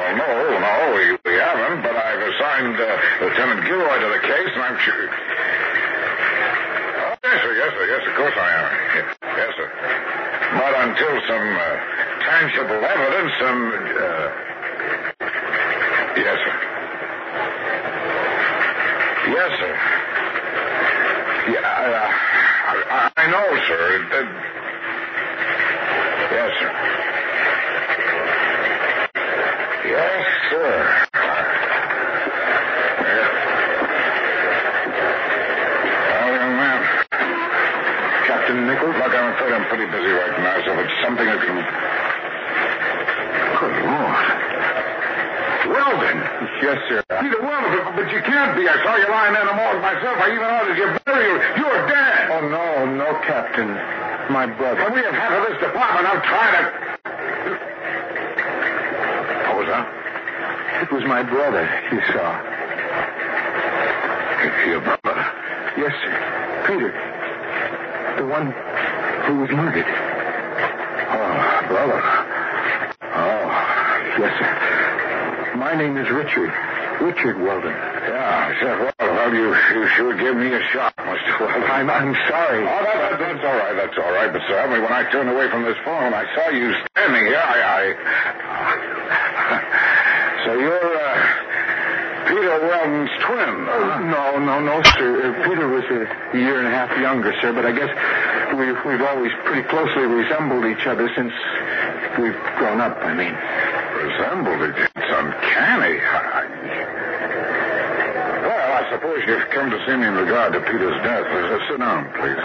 Well, 0.00 0.16
no, 0.16 0.32
no, 0.64 0.96
we, 0.96 1.12
we 1.28 1.36
haven't, 1.36 1.84
but 1.84 1.92
I've 1.92 2.24
assigned 2.32 2.80
uh, 2.80 2.88
Lieutenant 3.20 3.68
Gilroy 3.68 4.00
to 4.00 4.08
the 4.16 4.22
case, 4.24 4.48
and 4.56 4.64
I'm 4.64 4.80
sure... 4.80 5.12
Oh, 7.04 7.20
yes, 7.20 7.36
sir, 7.36 7.52
yes, 7.52 7.68
sir, 7.76 7.84
yes, 7.84 8.00
of 8.08 8.14
course 8.16 8.36
I 8.40 8.48
am. 8.48 8.64
Yes, 9.36 9.52
sir. 9.60 9.68
But 10.56 10.72
until 10.88 11.20
some 11.28 11.52
uh, 11.52 11.91
tangible 12.42 12.84
evidence, 12.84 13.32
some... 13.38 13.72
Uh... 13.72 14.30
Yes, 16.16 16.38
sir. 16.42 16.56
Yes, 19.30 19.50
sir. 19.60 19.74
Yeah, 21.52 21.62
I, 21.62 22.74
I, 22.90 23.10
I 23.16 23.26
know, 23.30 23.46
sir. 23.68 23.82
It, 23.94 24.28
yes, 26.32 26.50
sir. 26.58 26.70
Yes, 29.86 30.24
sir. 30.50 31.08
Captain 38.26 38.66
Nichols? 38.66 38.96
Look, 38.96 39.14
I'm 39.14 39.34
afraid 39.34 39.52
I'm 39.52 39.68
pretty 39.68 39.86
busy 39.86 40.10
right 40.10 40.38
now, 40.40 40.64
so 40.64 40.72
if 40.72 40.86
it's 40.86 41.02
something 41.04 41.26
that 41.26 41.40
can... 41.46 41.92
Good 43.62 43.78
Lord. 43.86 44.42
Weldon! 45.70 46.31
Yes, 46.62 46.78
sir. 46.88 47.02
Peter 47.20 47.40
Weldon, 47.42 47.70
but, 47.72 47.96
but 47.96 48.08
you 48.10 48.22
can't 48.22 48.56
be. 48.56 48.66
I 48.66 48.76
saw 48.82 48.96
you 48.96 49.08
lying 49.10 49.34
in 49.34 49.46
the 49.46 49.54
morgue 49.54 49.82
myself. 49.82 50.16
I 50.18 50.34
even 50.34 50.46
ordered 50.46 50.78
you 50.78 50.86
burial. 51.04 51.38
You're 51.58 51.86
dead. 51.86 52.30
Oh, 52.30 52.48
no, 52.48 52.86
no, 52.86 53.18
Captain. 53.26 53.68
My 54.32 54.46
brother. 54.46 54.80
And 54.80 54.94
we 54.94 55.02
have 55.02 55.14
half 55.14 55.32
of 55.32 55.42
this 55.50 55.58
department. 55.60 56.06
I'm 56.06 56.22
trying 56.22 56.54
to... 56.58 56.64
What 59.50 59.56
was 59.58 59.68
that? 59.68 59.86
It 60.82 60.90
was 60.92 61.04
my 61.04 61.22
brother 61.22 61.68
you 61.92 62.00
saw. 62.14 62.30
Your 64.66 64.80
brother. 64.80 65.18
Yes, 65.76 65.92
sir. 66.02 66.14
Peter. 66.66 66.90
The 68.18 68.26
one 68.26 68.54
who 69.26 69.40
was 69.42 69.50
murdered. 69.50 69.86
Oh, 71.10 71.66
brother. 71.68 72.00
Oh. 73.14 73.50
Yes, 74.18 74.32
sir. 74.38 74.52
My 75.72 75.78
name 75.78 75.96
is 75.96 76.04
Richard. 76.10 76.52
Richard 77.00 77.40
Weldon. 77.40 77.72
Yeah, 77.72 78.60
sure. 78.60 78.76
Well, 78.76 78.92
well 79.08 79.32
you, 79.32 79.56
you 79.56 79.88
sure 79.96 80.12
gave 80.20 80.36
me 80.36 80.52
a 80.52 80.60
shot, 80.68 80.92
Mr. 81.00 81.40
Weldon. 81.40 81.64
I'm, 81.64 81.88
I'm 81.88 82.12
sorry. 82.28 82.60
Oh, 82.60 82.84
that, 82.84 82.92
that, 82.92 83.16
that's 83.16 83.40
all 83.40 83.56
right. 83.56 83.72
That's 83.72 83.96
all 83.96 84.12
right. 84.12 84.30
But 84.30 84.42
certainly 84.52 84.80
when 84.84 84.92
I 84.92 85.10
turned 85.10 85.30
away 85.30 85.48
from 85.48 85.64
this 85.64 85.80
phone, 85.82 86.12
and 86.12 86.14
I 86.14 86.28
saw 86.36 86.50
you 86.52 86.76
standing 86.92 87.24
here. 87.24 87.40
I, 87.40 87.56
I... 87.64 87.96
so 90.44 90.60
you're 90.60 90.92
uh, 90.92 91.42
Peter 92.28 92.68
Weldon's 92.68 93.10
twin? 93.24 93.54
Oh, 93.64 93.72
huh? 93.72 93.98
no, 94.12 94.44
no, 94.44 94.60
no, 94.60 94.76
sir. 94.92 95.08
Uh, 95.24 95.48
Peter 95.48 95.68
was 95.72 95.88
a 95.88 96.36
year 96.36 96.60
and 96.60 96.68
a 96.68 96.70
half 96.70 96.92
younger, 97.00 97.32
sir, 97.40 97.56
but 97.56 97.64
I 97.64 97.72
guess 97.72 97.88
we've, 98.60 98.76
we've 98.84 99.00
always 99.08 99.32
pretty 99.48 99.66
closely 99.72 100.04
resembled 100.04 100.68
each 100.68 100.84
other 100.84 101.08
since 101.16 101.32
we've 102.20 102.36
grown 102.60 102.84
up, 102.84 103.00
I 103.00 103.16
mean. 103.16 103.32
Resembled 104.04 104.68
each 104.68 104.84
It's 104.84 104.91
uncanny. 105.42 105.98
Well, 108.46 108.72
I 108.72 108.88
suppose 108.90 109.22
you've 109.26 109.48
come 109.50 109.70
to 109.70 109.78
see 109.86 109.96
me 109.96 110.06
in 110.06 110.14
regard 110.14 110.52
to 110.52 110.60
Peter's 110.60 111.02
death. 111.02 111.26
Uh, 111.26 111.58
sit 111.68 111.78
down, 111.78 112.04
please. 112.14 112.38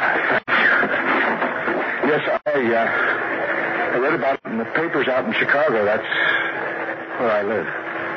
Yes, 2.08 2.24
I, 2.46 2.60
uh, 2.74 3.94
I 3.94 3.98
read 3.98 4.14
about 4.14 4.40
it 4.44 4.50
in 4.50 4.58
the 4.58 4.66
papers 4.66 5.08
out 5.08 5.26
in 5.26 5.34
Chicago. 5.34 5.86
That's 5.86 6.08
where 7.20 7.32
I 7.32 7.44
live. 7.44 7.68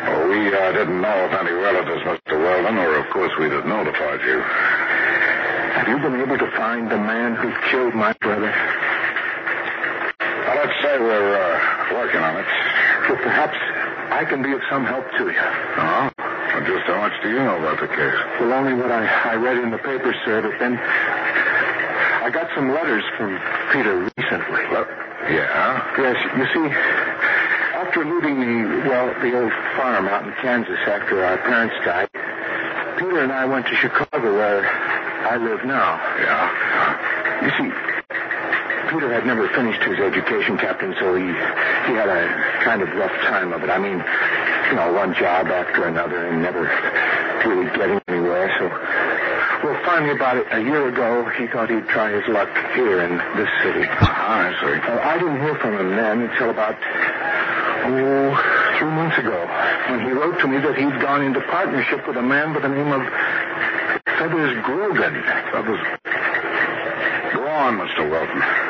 Well, 0.09 0.29
we 0.29 0.49
uh, 0.55 0.73
didn't 0.73 1.01
know 1.01 1.25
of 1.27 1.33
any 1.33 1.53
relatives, 1.53 2.03
Mr. 2.03 2.39
Weldon, 2.41 2.79
or 2.79 2.97
of 2.97 3.11
course 3.11 3.33
we'd 3.39 3.53
have 3.53 3.67
notified 3.67 4.21
you. 4.23 4.41
Have 4.41 5.89
you 5.89 5.99
been 5.99 6.21
able 6.21 6.39
to 6.39 6.51
find 6.57 6.91
the 6.91 6.97
man 6.97 7.35
who 7.37 7.53
killed 7.71 7.95
my 7.95 8.13
brother? 8.21 8.53
Well, 10.21 10.57
let's 10.57 10.83
say 10.83 10.99
we're 10.99 11.37
uh, 11.37 11.95
working 11.95 12.21
on 12.21 12.37
it. 12.37 12.47
Well, 13.09 13.19
perhaps 13.23 13.57
I 14.11 14.25
can 14.25 14.43
be 14.43 14.53
of 14.53 14.61
some 14.69 14.85
help 14.85 15.07
to 15.19 15.31
you. 15.31 15.39
Oh? 15.39 16.11
Just 16.67 16.85
how 16.87 17.01
much 17.01 17.15
do 17.23 17.31
you 17.31 17.39
know 17.39 17.57
about 17.57 17.81
the 17.81 17.89
case? 17.89 18.19
Well, 18.39 18.53
only 18.53 18.75
what 18.75 18.93
I, 18.93 19.07
I 19.07 19.35
read 19.37 19.57
in 19.59 19.71
the 19.71 19.79
papers, 19.79 20.17
sir, 20.25 20.43
but 20.43 20.59
then 20.59 20.77
I 20.77 22.29
got 22.29 22.51
some 22.55 22.69
letters 22.75 23.05
from 23.17 23.39
Peter 23.73 23.97
recently. 24.19 24.61
Well, 24.69 24.87
yeah? 25.31 25.81
Yes, 25.97 26.19
you 26.37 26.45
see, 26.53 26.69
after 27.81 28.05
leaving 28.05 28.41
the, 28.41 28.89
well, 28.89 29.09
the 29.23 29.41
old 29.41 29.53
farm 29.77 30.07
out 30.07 30.27
in 30.27 30.33
Kansas 30.43 30.79
after 30.87 31.25
our 31.25 31.39
parents 31.39 31.75
died, 31.85 32.11
Peter 32.99 33.23
and 33.23 33.33
I 33.33 33.47
went 33.47 33.67
to 33.67 33.75
Chicago 33.77 34.35
where 34.35 34.67
I 34.67 35.37
live 35.39 35.65
now. 35.65 35.97
Yeah? 36.21 37.47
You 37.47 37.51
see, 37.57 37.73
Peter 38.91 39.07
had 39.13 39.25
never 39.25 39.47
finished 39.55 39.83
his 39.87 40.03
education, 40.03 40.59
Captain, 40.59 40.93
so 40.99 41.15
he 41.15 41.23
he 41.23 41.95
had 41.95 42.11
a 42.11 42.27
kind 42.67 42.83
of 42.83 42.91
rough 42.99 43.15
time 43.31 43.53
of 43.53 43.63
it. 43.63 43.71
I 43.71 43.79
mean, 43.79 44.03
you 44.03 44.75
know, 44.75 44.93
one 44.93 45.15
job 45.15 45.47
after 45.47 45.87
another 45.87 46.27
and 46.27 46.43
never 46.43 46.67
really 47.47 47.71
getting 47.71 48.03
anywhere. 48.09 48.51
So, 48.59 48.67
well, 49.63 49.79
finally, 49.87 50.11
about 50.11 50.43
a 50.51 50.61
year 50.61 50.89
ago, 50.89 51.31
he 51.39 51.47
thought 51.47 51.71
he'd 51.71 51.87
try 51.87 52.11
his 52.11 52.27
luck 52.35 52.51
here 52.75 52.99
in 53.07 53.15
this 53.39 53.51
city. 53.63 53.87
Ah, 53.87 54.51
I 54.51 54.59
see. 54.59 54.79
Well, 54.83 54.99
I 54.99 55.15
didn't 55.19 55.41
hear 55.41 55.55
from 55.63 55.79
him 55.79 55.91
then 55.95 56.23
until 56.27 56.51
about, 56.51 56.75
oh, 56.75 58.35
three 58.79 58.91
months 58.91 59.19
ago, 59.19 59.39
when 59.91 60.01
he 60.03 60.11
wrote 60.11 60.39
to 60.41 60.49
me 60.49 60.59
that 60.59 60.75
he'd 60.75 61.01
gone 61.01 61.23
into 61.23 61.41
partnership 61.47 62.07
with 62.09 62.17
a 62.17 62.23
man 62.23 62.55
by 62.55 62.61
the 62.61 62.69
name 62.69 62.91
of 62.91 63.07
Feathers 64.19 64.59
Grogan. 64.67 65.15
Was... 65.15 65.81
Go 67.35 67.47
on, 67.47 67.79
Mr. 67.79 68.11
Weldon. 68.11 68.70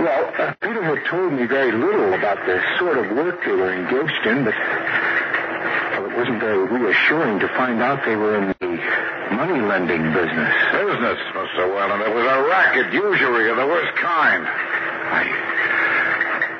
Well, 0.00 0.32
uh, 0.38 0.54
Peter 0.62 0.82
had 0.82 1.04
told 1.10 1.34
me 1.34 1.44
very 1.44 1.72
little 1.72 2.14
about 2.14 2.40
the 2.46 2.56
sort 2.78 2.96
of 2.96 3.14
work 3.14 3.44
they 3.44 3.52
were 3.52 3.68
engaged 3.68 4.24
in, 4.24 4.44
but 4.48 4.56
well, 4.56 6.08
it 6.08 6.16
wasn't 6.16 6.40
very 6.40 6.64
reassuring 6.64 7.38
to 7.40 7.48
find 7.48 7.82
out 7.82 8.00
they 8.06 8.16
were 8.16 8.34
in 8.40 8.48
the 8.48 9.36
money 9.36 9.60
lending 9.60 10.00
business. 10.16 10.54
Business, 10.72 11.20
Mr. 11.36 11.68
Weldon. 11.68 12.00
It 12.00 12.14
was 12.16 12.24
a 12.24 12.48
racket, 12.48 12.94
usury 12.94 13.50
of 13.50 13.56
the 13.58 13.66
worst 13.66 13.94
kind. 13.98 14.46
I, 14.48 15.28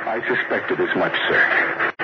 I 0.04 0.20
suspected 0.28 0.78
as 0.78 0.94
much, 0.94 1.16
sir. 1.32 1.94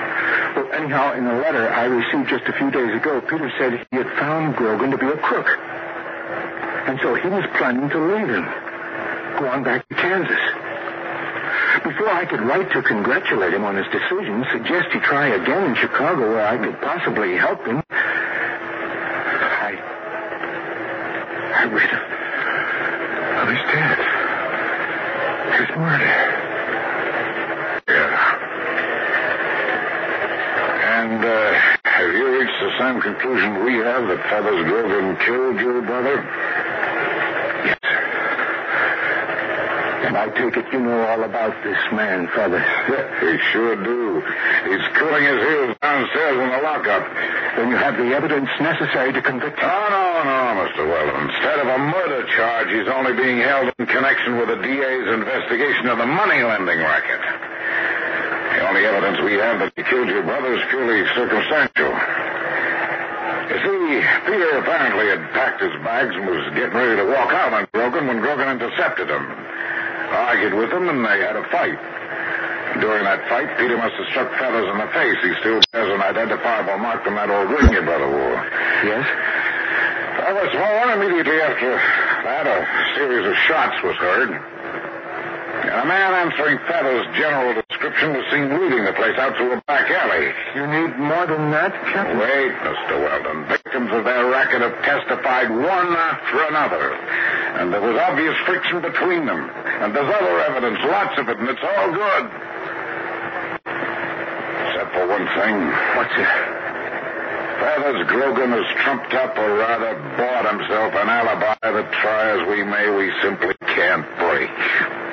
Well, 0.57 0.73
anyhow, 0.73 1.13
in 1.13 1.27
a 1.27 1.37
letter 1.37 1.69
I 1.69 1.85
received 1.85 2.31
just 2.31 2.49
a 2.49 2.55
few 2.57 2.71
days 2.71 2.97
ago, 2.97 3.21
Peter 3.21 3.53
said 3.59 3.87
he 3.91 3.97
had 3.99 4.09
found 4.17 4.57
Grogan 4.57 4.91
to 4.91 4.97
be 4.97 5.07
a 5.07 5.19
crook. 5.19 5.49
And 6.89 6.99
so 7.03 7.15
he 7.15 7.29
was 7.29 7.45
planning 7.59 7.91
to 7.91 7.99
leave 7.99 8.29
him, 8.29 8.45
go 9.37 9.49
on 9.53 9.65
back 9.65 9.87
to 9.91 9.95
Kansas. 9.97 10.56
Before 11.87 12.11
I 12.11 12.27
could 12.27 12.41
write 12.41 12.73
to 12.73 12.83
congratulate 12.83 13.55
him 13.55 13.63
on 13.63 13.77
his 13.77 13.87
decision, 13.93 14.45
suggest 14.51 14.91
he 14.93 14.99
try 14.99 15.29
again 15.29 15.71
in 15.71 15.77
Chicago 15.77 16.35
where 16.35 16.45
I 16.45 16.59
could 16.59 16.81
possibly 16.81 17.37
help 17.37 17.65
him, 17.65 17.81
I. 17.87 19.79
I 21.55 21.65
read 21.71 21.91
of, 21.95 22.03
of 23.39 23.49
his 23.55 23.63
death. 23.71 24.03
His 25.63 25.71
murder. 25.79 26.11
Yeah. 27.87 28.35
And, 30.91 31.25
uh, 31.25 31.55
have 31.85 32.13
you 32.13 32.27
reached 32.37 32.61
the 32.67 32.73
same 32.81 33.01
conclusion 33.01 33.65
we 33.65 33.75
have 33.79 34.09
that 34.09 34.27
Feathers 34.29 34.65
Grogan 34.67 35.17
killed 35.25 35.61
your 35.61 35.83
brother? 35.83 36.17
Yes, 37.65 37.79
sir. 37.81 38.07
And 40.07 40.17
I 40.17 40.31
take 40.31 40.57
it 40.57 40.71
you 40.73 40.79
know 40.79 41.03
all 41.03 41.25
about 41.25 41.51
this 41.67 41.83
man, 41.91 42.31
Feathers. 42.31 42.63
We 43.27 43.43
sure 43.51 43.75
do. 43.75 44.23
He's 44.71 44.87
cooling 44.95 45.25
his 45.27 45.41
heels 45.43 45.75
downstairs 45.83 46.39
in 46.39 46.49
the 46.49 46.63
lockup. 46.63 47.03
Then 47.59 47.71
you 47.71 47.77
have 47.77 47.97
the 47.99 48.15
evidence 48.15 48.49
necessary 48.61 49.13
to 49.13 49.21
convict 49.21 49.59
him. 49.59 49.67
No, 49.67 49.83
no, 49.91 50.23
no, 50.23 50.63
Mr. 50.63 50.87
Weldon. 50.87 51.27
Instead 51.27 51.59
of 51.59 51.67
a 51.67 51.79
murder 51.79 52.23
charge, 52.37 52.71
he's 52.71 52.87
only 52.87 53.19
being 53.19 53.39
held 53.43 53.75
in 53.79 53.87
connection 53.87 54.39
with 54.39 54.47
the 54.47 54.63
DA's 54.63 55.09
investigation 55.11 55.89
of 55.91 55.99
the 55.99 56.07
money 56.07 56.39
lending 56.45 56.79
racket. 56.79 57.23
The 58.55 58.69
only 58.69 58.87
evidence 58.87 59.19
we 59.27 59.35
have 59.43 59.59
that 59.59 59.73
he 59.75 59.83
killed 59.83 60.09
your 60.09 60.23
brother 60.23 60.55
is 60.55 60.63
purely 60.71 61.03
circumstantial. 61.19 61.93
You 63.47 63.59
see, 63.59 64.07
Peter 64.27 64.59
apparently 64.59 65.07
had 65.11 65.23
packed 65.35 65.63
his 65.63 65.75
bags 65.83 66.15
and 66.15 66.27
was 66.27 66.47
getting 66.55 66.75
ready 66.79 66.95
to 66.95 67.07
walk 67.11 67.35
out 67.35 67.53
on 67.53 67.67
Grogan 67.75 68.07
when 68.07 68.21
Grogan 68.21 68.49
intercepted 68.49 69.11
him. 69.11 69.23
Argued 70.11 70.55
with 70.55 70.71
him, 70.71 70.89
and 70.89 71.05
they 71.05 71.19
had 71.21 71.37
a 71.37 71.45
fight. 71.51 71.79
During 72.81 73.05
that 73.05 73.25
fight, 73.29 73.49
Peter 73.57 73.77
must 73.77 73.95
have 73.97 74.07
struck 74.13 74.29
Feathers 74.39 74.69
in 74.69 74.77
the 74.79 74.91
face. 74.93 75.17
He 75.25 75.33
still 75.41 75.61
bears 75.73 75.93
an 75.93 76.03
identifiable 76.03 76.79
mark 76.79 77.05
from 77.05 77.15
that 77.17 77.31
old 77.31 77.49
ring 77.51 77.73
your 77.73 77.83
brother 77.83 78.09
wore. 78.09 78.37
Yes? 78.85 79.07
Well, 80.21 80.35
what's 80.37 80.55
more, 80.55 80.93
immediately 80.93 81.41
after 81.41 81.73
that, 81.73 82.45
a 82.47 82.59
series 82.97 83.25
of 83.27 83.35
shots 83.49 83.81
was 83.83 83.97
heard. 83.97 84.31
And 84.31 85.77
a 85.81 85.87
man 85.87 86.13
answering 86.13 86.59
Feather's 86.69 87.07
general 87.17 87.55
description 87.87 88.19
was 88.19 88.27
seen 88.35 88.51
leaving 88.51 88.85
the 88.85 88.93
place 88.99 89.15
out 89.19 89.37
through 89.37 89.55
a 89.55 89.63
back 89.63 89.87
alley. 89.87 90.27
You 90.59 90.67
need 90.67 90.99
more 90.99 91.27
than 91.27 91.51
that, 91.55 91.71
Captain? 91.95 92.19
Wait, 92.19 92.51
Mr. 92.67 92.99
Weldon. 92.99 93.47
Victims 93.47 93.91
of 93.95 94.05
their 94.05 94.27
racket 94.27 94.61
have 94.63 94.75
testified 94.83 95.51
one 95.51 95.95
after 95.95 96.43
another. 96.51 96.95
And 97.63 97.73
there 97.73 97.81
was 97.81 97.95
obvious 97.95 98.35
friction 98.45 98.83
between 98.83 99.27
them. 99.27 99.39
And 99.39 99.95
there's 99.95 100.11
other 100.11 100.35
evidence, 100.51 100.79
lots 100.83 101.15
of 101.19 101.29
it, 101.29 101.39
and 101.39 101.49
it's 101.49 101.63
all 101.63 101.93
good. 101.95 102.25
Except 104.67 104.91
for 104.91 105.07
one 105.07 105.27
thing. 105.39 105.55
What's 105.95 106.17
it? 106.19 106.33
Feathers 107.63 108.03
Grogan 108.09 108.51
has 108.51 108.67
trumped 108.83 109.15
up, 109.15 109.39
or 109.39 109.63
rather 109.63 109.95
bought 110.19 110.45
himself 110.51 110.91
an 110.95 111.09
alibi 111.09 111.55
that, 111.63 111.93
try 112.03 112.35
as 112.35 112.49
we 112.51 112.65
may, 112.67 112.91
we 112.91 113.13
simply 113.23 113.55
can't 113.63 114.07
break. 114.19 115.06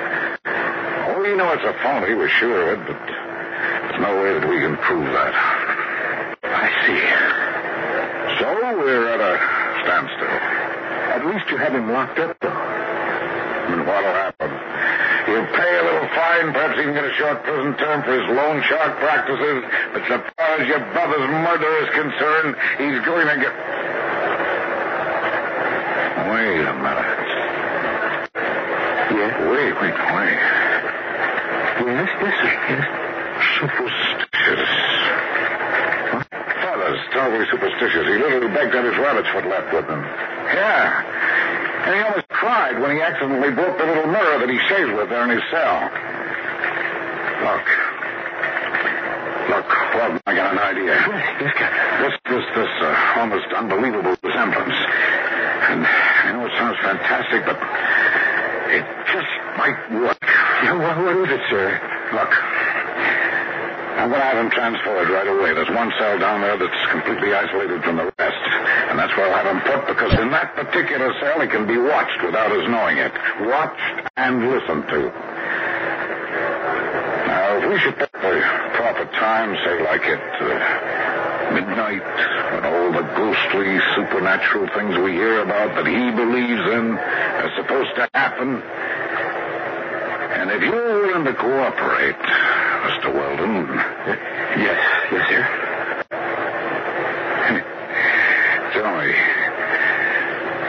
We 1.24 1.32
know 1.36 1.48
it's 1.56 1.64
a 1.64 1.72
phony, 1.80 2.12
we're 2.12 2.28
sure 2.28 2.68
of 2.68 2.76
it, 2.76 2.84
but 2.84 3.00
there's 3.00 3.96
no 3.96 4.12
way 4.20 4.36
that 4.36 4.44
we 4.44 4.60
can 4.60 4.76
prove 4.76 5.08
that. 5.08 5.32
I 6.44 6.68
see. 6.84 7.00
So 8.36 8.44
we're 8.76 9.08
at 9.08 9.24
a 9.24 9.32
standstill. 9.80 10.36
At 11.16 11.24
least 11.24 11.48
you 11.48 11.56
have 11.56 11.72
him 11.72 11.88
locked 11.88 12.20
up, 12.20 12.36
though. 12.44 12.52
And 12.52 13.88
what'll 13.88 14.12
happen? 14.12 14.52
He'll 15.24 15.48
pay 15.48 15.72
a 15.80 15.84
little 15.88 16.08
fine, 16.12 16.52
perhaps 16.52 16.76
even 16.76 16.92
get 16.92 17.08
a 17.08 17.14
short 17.16 17.40
prison 17.40 17.72
term 17.80 18.04
for 18.04 18.12
his 18.20 18.28
loan 18.28 18.60
shark 18.68 18.92
practices, 19.00 19.64
but 19.96 20.04
so 20.04 20.20
far 20.36 20.60
as 20.60 20.68
your 20.68 20.84
brother's 20.92 21.24
murder 21.40 21.72
is 21.80 21.90
concerned, 22.04 22.52
he's 22.76 23.00
going 23.08 23.32
to 23.32 23.36
get... 23.40 23.54
Wait 26.28 26.68
a 26.68 26.74
minute. 26.84 27.32
Yes? 29.08 29.32
Wait, 29.48 29.72
wait, 29.80 29.96
wait. 30.12 30.63
Yes, 31.84 32.08
yes, 32.16 32.34
sir. 32.40 32.52
Yes. 32.72 32.84
Superstitious. 33.60 34.72
Father's 36.64 37.02
terribly 37.12 37.44
superstitious. 37.50 38.06
He 38.08 38.16
literally 38.16 38.48
begged 38.48 38.72
his 38.72 38.96
rabbit's 38.96 39.28
foot 39.28 39.46
left 39.46 39.72
with 39.72 39.84
him. 39.84 40.00
Yeah. 40.00 41.84
And 41.84 41.94
he 41.94 42.00
almost 42.00 42.28
cried 42.28 42.80
when 42.80 42.96
he 42.96 43.02
accidentally 43.02 43.52
broke 43.52 43.76
the 43.76 43.84
little 43.84 44.06
mirror 44.08 44.38
that 44.40 44.48
he 44.48 44.56
shaves 44.68 44.92
with 44.96 45.10
there 45.10 45.24
in 45.24 45.36
his 45.36 45.44
cell. 45.52 45.76
Look. 47.44 47.66
Look, 49.52 49.68
Weldon, 49.92 50.20
I 50.24 50.34
got 50.34 50.56
an 50.56 50.58
idea. 50.58 50.96
Yes, 50.96 51.52
Captain. 51.52 52.00
This, 52.00 52.16
this, 52.24 52.44
this 52.56 52.72
uh, 52.80 53.20
almost 53.20 53.52
unbelievable 53.52 54.16
resemblance. 54.24 54.78
And 55.68 55.84
I 55.84 56.32
know 56.32 56.46
it 56.46 56.52
sounds 56.56 56.78
fantastic, 56.80 57.44
but 57.44 57.60
it 58.72 58.84
just 59.12 59.28
might 59.60 59.76
work. 60.00 60.33
What, 60.64 60.96
what 60.96 61.16
is 61.28 61.28
it, 61.28 61.44
sir? 61.50 61.68
Look, 62.16 62.32
I'm 64.00 64.08
going 64.08 64.20
to 64.20 64.26
have 64.26 64.40
him 64.40 64.50
transferred 64.50 65.12
right 65.12 65.28
away. 65.28 65.52
There's 65.52 65.68
one 65.68 65.92
cell 65.98 66.18
down 66.18 66.40
there 66.40 66.56
that's 66.56 66.90
completely 66.90 67.32
isolated 67.34 67.84
from 67.84 67.96
the 67.96 68.08
rest. 68.16 68.44
And 68.88 68.98
that's 68.98 69.12
where 69.16 69.28
I'll 69.28 69.44
have 69.44 69.48
him 69.52 69.60
put 69.60 69.86
because 69.86 70.12
in 70.18 70.30
that 70.32 70.56
particular 70.56 71.12
cell 71.20 71.40
he 71.40 71.48
can 71.48 71.66
be 71.66 71.76
watched 71.76 72.16
without 72.24 72.48
his 72.50 72.64
knowing 72.68 72.96
it. 72.96 73.12
Watched 73.44 74.08
and 74.16 74.48
listened 74.48 74.88
to. 74.88 75.00
Now, 77.28 77.60
if 77.60 77.68
we 77.68 77.78
should 77.84 77.96
pick 78.00 78.12
the 78.12 78.40
proper 78.80 79.04
time, 79.20 79.52
say 79.68 79.84
like 79.84 80.02
at 80.08 80.24
uh, 80.40 81.54
midnight, 81.54 82.04
when 82.56 82.64
all 82.64 82.88
the 82.88 83.04
ghostly, 83.14 83.78
supernatural 84.00 84.68
things 84.72 84.96
we 84.96 85.12
hear 85.12 85.40
about 85.40 85.76
that 85.76 85.86
he 85.86 86.10
believes 86.12 86.64
in 86.72 86.96
are 86.96 87.52
supposed 87.56 87.94
to 87.96 88.08
happen, 88.14 88.62
and 90.44 90.52
if 90.52 90.60
you're 90.60 91.00
willing 91.00 91.24
to 91.24 91.32
cooperate, 91.32 92.16
Mr. 92.16 93.14
Weldon. 93.14 93.64
Yes, 94.54 94.78
yes, 95.10 95.28
sir. 95.30 95.42
Tell 98.72 98.96
me, 99.00 99.08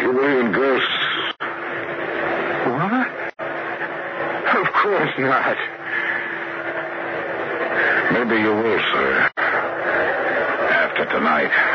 you 0.01 0.11
believe 0.11 0.39
in 0.45 0.51
ghosts? 0.51 0.87
What? 2.65 3.07
Of 4.57 4.73
course 4.73 5.13
not. 5.19 5.57
Maybe 8.13 8.41
you 8.41 8.55
will, 8.55 8.79
sir. 8.91 9.29
After 9.37 11.05
tonight. 11.05 11.74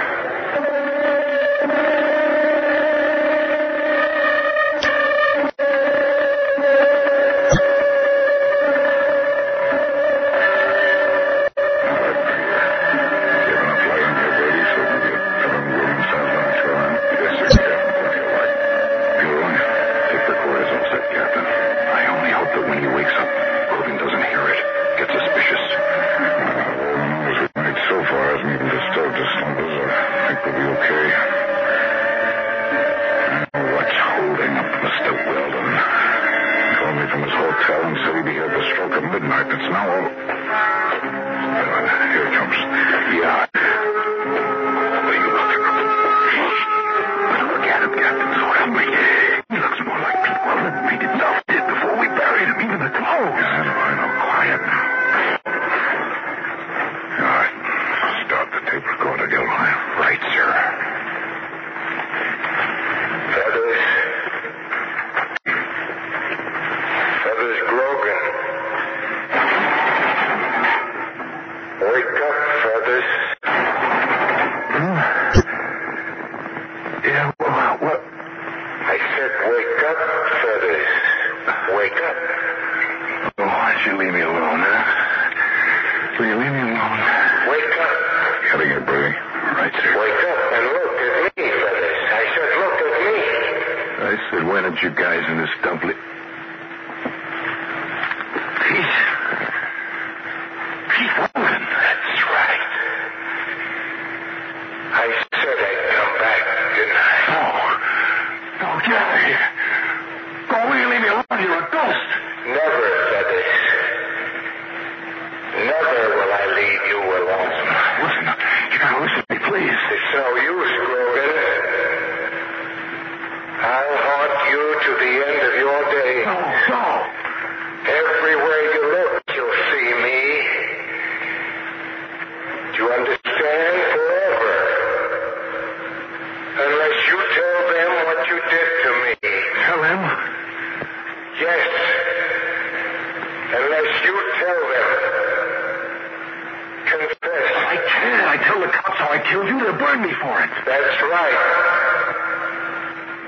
killed 149.30 149.46
you. 149.46 149.58
do 149.62 149.66
to 149.70 149.78
burn 149.78 150.02
me 150.02 150.10
for 150.18 150.34
it. 150.42 150.50
That's 150.66 150.98
right. 151.06 151.38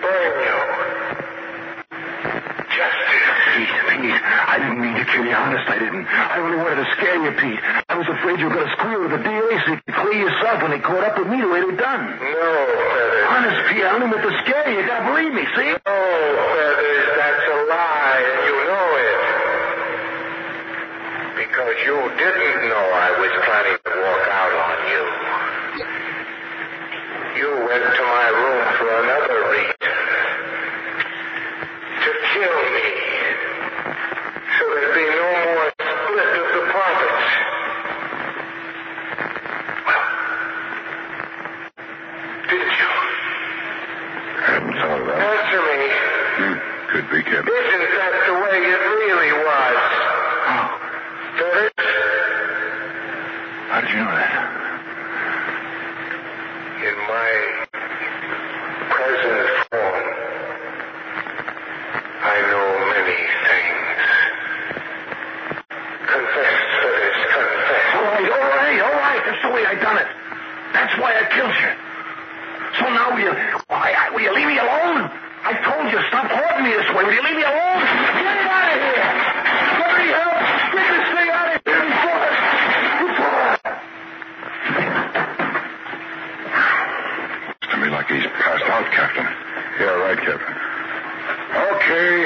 Burn 0.03 0.35
you. 0.43 0.59
Justice. 2.75 3.39
Pete, 3.53 3.69
Pete, 3.69 4.17
I 4.17 4.59
didn't 4.59 4.81
mean 4.81 4.97
to 4.99 5.05
kill 5.07 5.25
you. 5.25 5.37
Honest, 5.37 5.69
I 5.69 5.79
didn't. 5.79 6.07
I 6.09 6.41
only 6.43 6.59
wanted 6.59 6.83
to 6.83 6.89
scare 6.99 7.23
you, 7.23 7.31
Pete. 7.39 7.61
I 7.89 7.95
was 7.95 8.09
afraid 8.09 8.41
you 8.41 8.49
were 8.51 8.55
going 8.57 8.67
to 8.67 8.75
squeal 8.81 9.01
with 9.05 9.13
the 9.13 9.23
DA 9.23 9.61
so 9.63 9.77
you 9.77 9.81
could 9.87 9.95
clear 9.95 10.19
yourself 10.27 10.63
when 10.63 10.73
they 10.73 10.81
caught 10.81 11.05
up 11.05 11.19
with 11.21 11.29
me 11.29 11.39
the 11.39 11.47
way 11.49 11.61
they 11.63 11.77
done. 11.77 12.03
No, 12.19 12.51
Feathers. 12.67 13.29
Honest, 13.31 13.59
Pete, 13.71 13.85
I 13.85 13.93
only 13.95 14.09
meant 14.11 14.25
to 14.27 14.35
scare 14.43 14.67
you. 14.73 14.81
You 14.83 14.87
got 14.89 15.05
to 15.05 15.13
believe 15.13 15.33
me, 15.37 15.45
see? 15.55 15.71
No, 15.71 15.79
Feathers, 15.87 17.07
that's 17.15 17.45
a 17.47 17.59
lie, 17.71 18.21
and 18.27 18.41
you 18.49 18.57
know 18.73 18.89
it. 19.07 19.21
Because 21.45 21.77
you 21.87 21.97
didn't 22.17 22.73
know 22.73 22.85
I 22.91 23.09
was 23.21 23.33
planning 23.45 23.79
Could 47.33 47.47
be, 47.47 47.51
Isn't 47.51 47.81
the 47.81 48.35
way 48.45 48.59
it 48.61 48.81
really 49.01 49.33
was? 49.33 49.79
Feathers? 51.41 51.73
How 53.73 53.81
did 53.81 53.89
you 53.91 53.97
know 54.05 54.13
that? 54.13 54.53
in 56.83 56.97
my 57.09 57.31
present 58.91 59.49
form, 59.71 60.05
I 62.21 62.37
know 62.53 62.69
many 62.93 63.21
things. 63.49 64.03
Confess, 66.05 66.59
Feathers, 66.85 67.19
confess. 67.33 67.87
All 67.97 68.05
right, 68.13 68.29
all 68.29 68.49
right, 68.61 68.79
all 68.83 68.99
right. 69.09 69.23
That's 69.25 69.41
the 69.41 69.53
way 69.57 69.65
I 69.65 69.75
done 69.81 69.97
it. 69.97 70.09
That's 70.75 70.93
why 71.01 71.17
I 71.17 71.25
killed 71.33 71.57
you. 71.57 71.73
So 72.77 72.85
now 72.93 73.15
will 73.17 73.25
you, 73.25 73.33
why, 73.69 73.95
I- 73.97 74.11
will 74.13 74.21
you 74.21 74.35
leave 74.35 74.49
me 74.49 74.59
alone? 74.59 75.09
I 75.45 75.55
told 75.59 75.91
you, 75.91 75.99
stop 76.07 76.31
haunting 76.31 76.65
me 76.67 76.71
this 76.71 76.87
way. 76.95 77.03
Will 77.03 77.15
you 77.15 77.23
leave 77.23 77.35
me 77.35 77.43
alone? 77.43 77.83
Get 78.23 78.37
it 78.43 78.47
out 78.47 78.63
of 78.63 78.79
here. 78.79 79.07
Somebody 79.75 80.09
help. 80.15 80.39
Get 80.71 80.87
this 80.87 81.07
thing 81.19 81.29
out 81.35 81.49
of 81.51 81.59
here 81.67 81.83
before, 81.83 82.31
before. 83.03 83.43
Looks 87.59 87.67
to 87.75 87.77
me 87.83 87.89
like 87.91 88.07
he's 88.07 88.23
passed 88.39 88.67
out, 88.71 88.87
Captain. 88.95 89.27
Yeah, 89.83 89.99
right, 90.07 90.19
Captain. 90.23 90.55
Okay, 91.59 92.23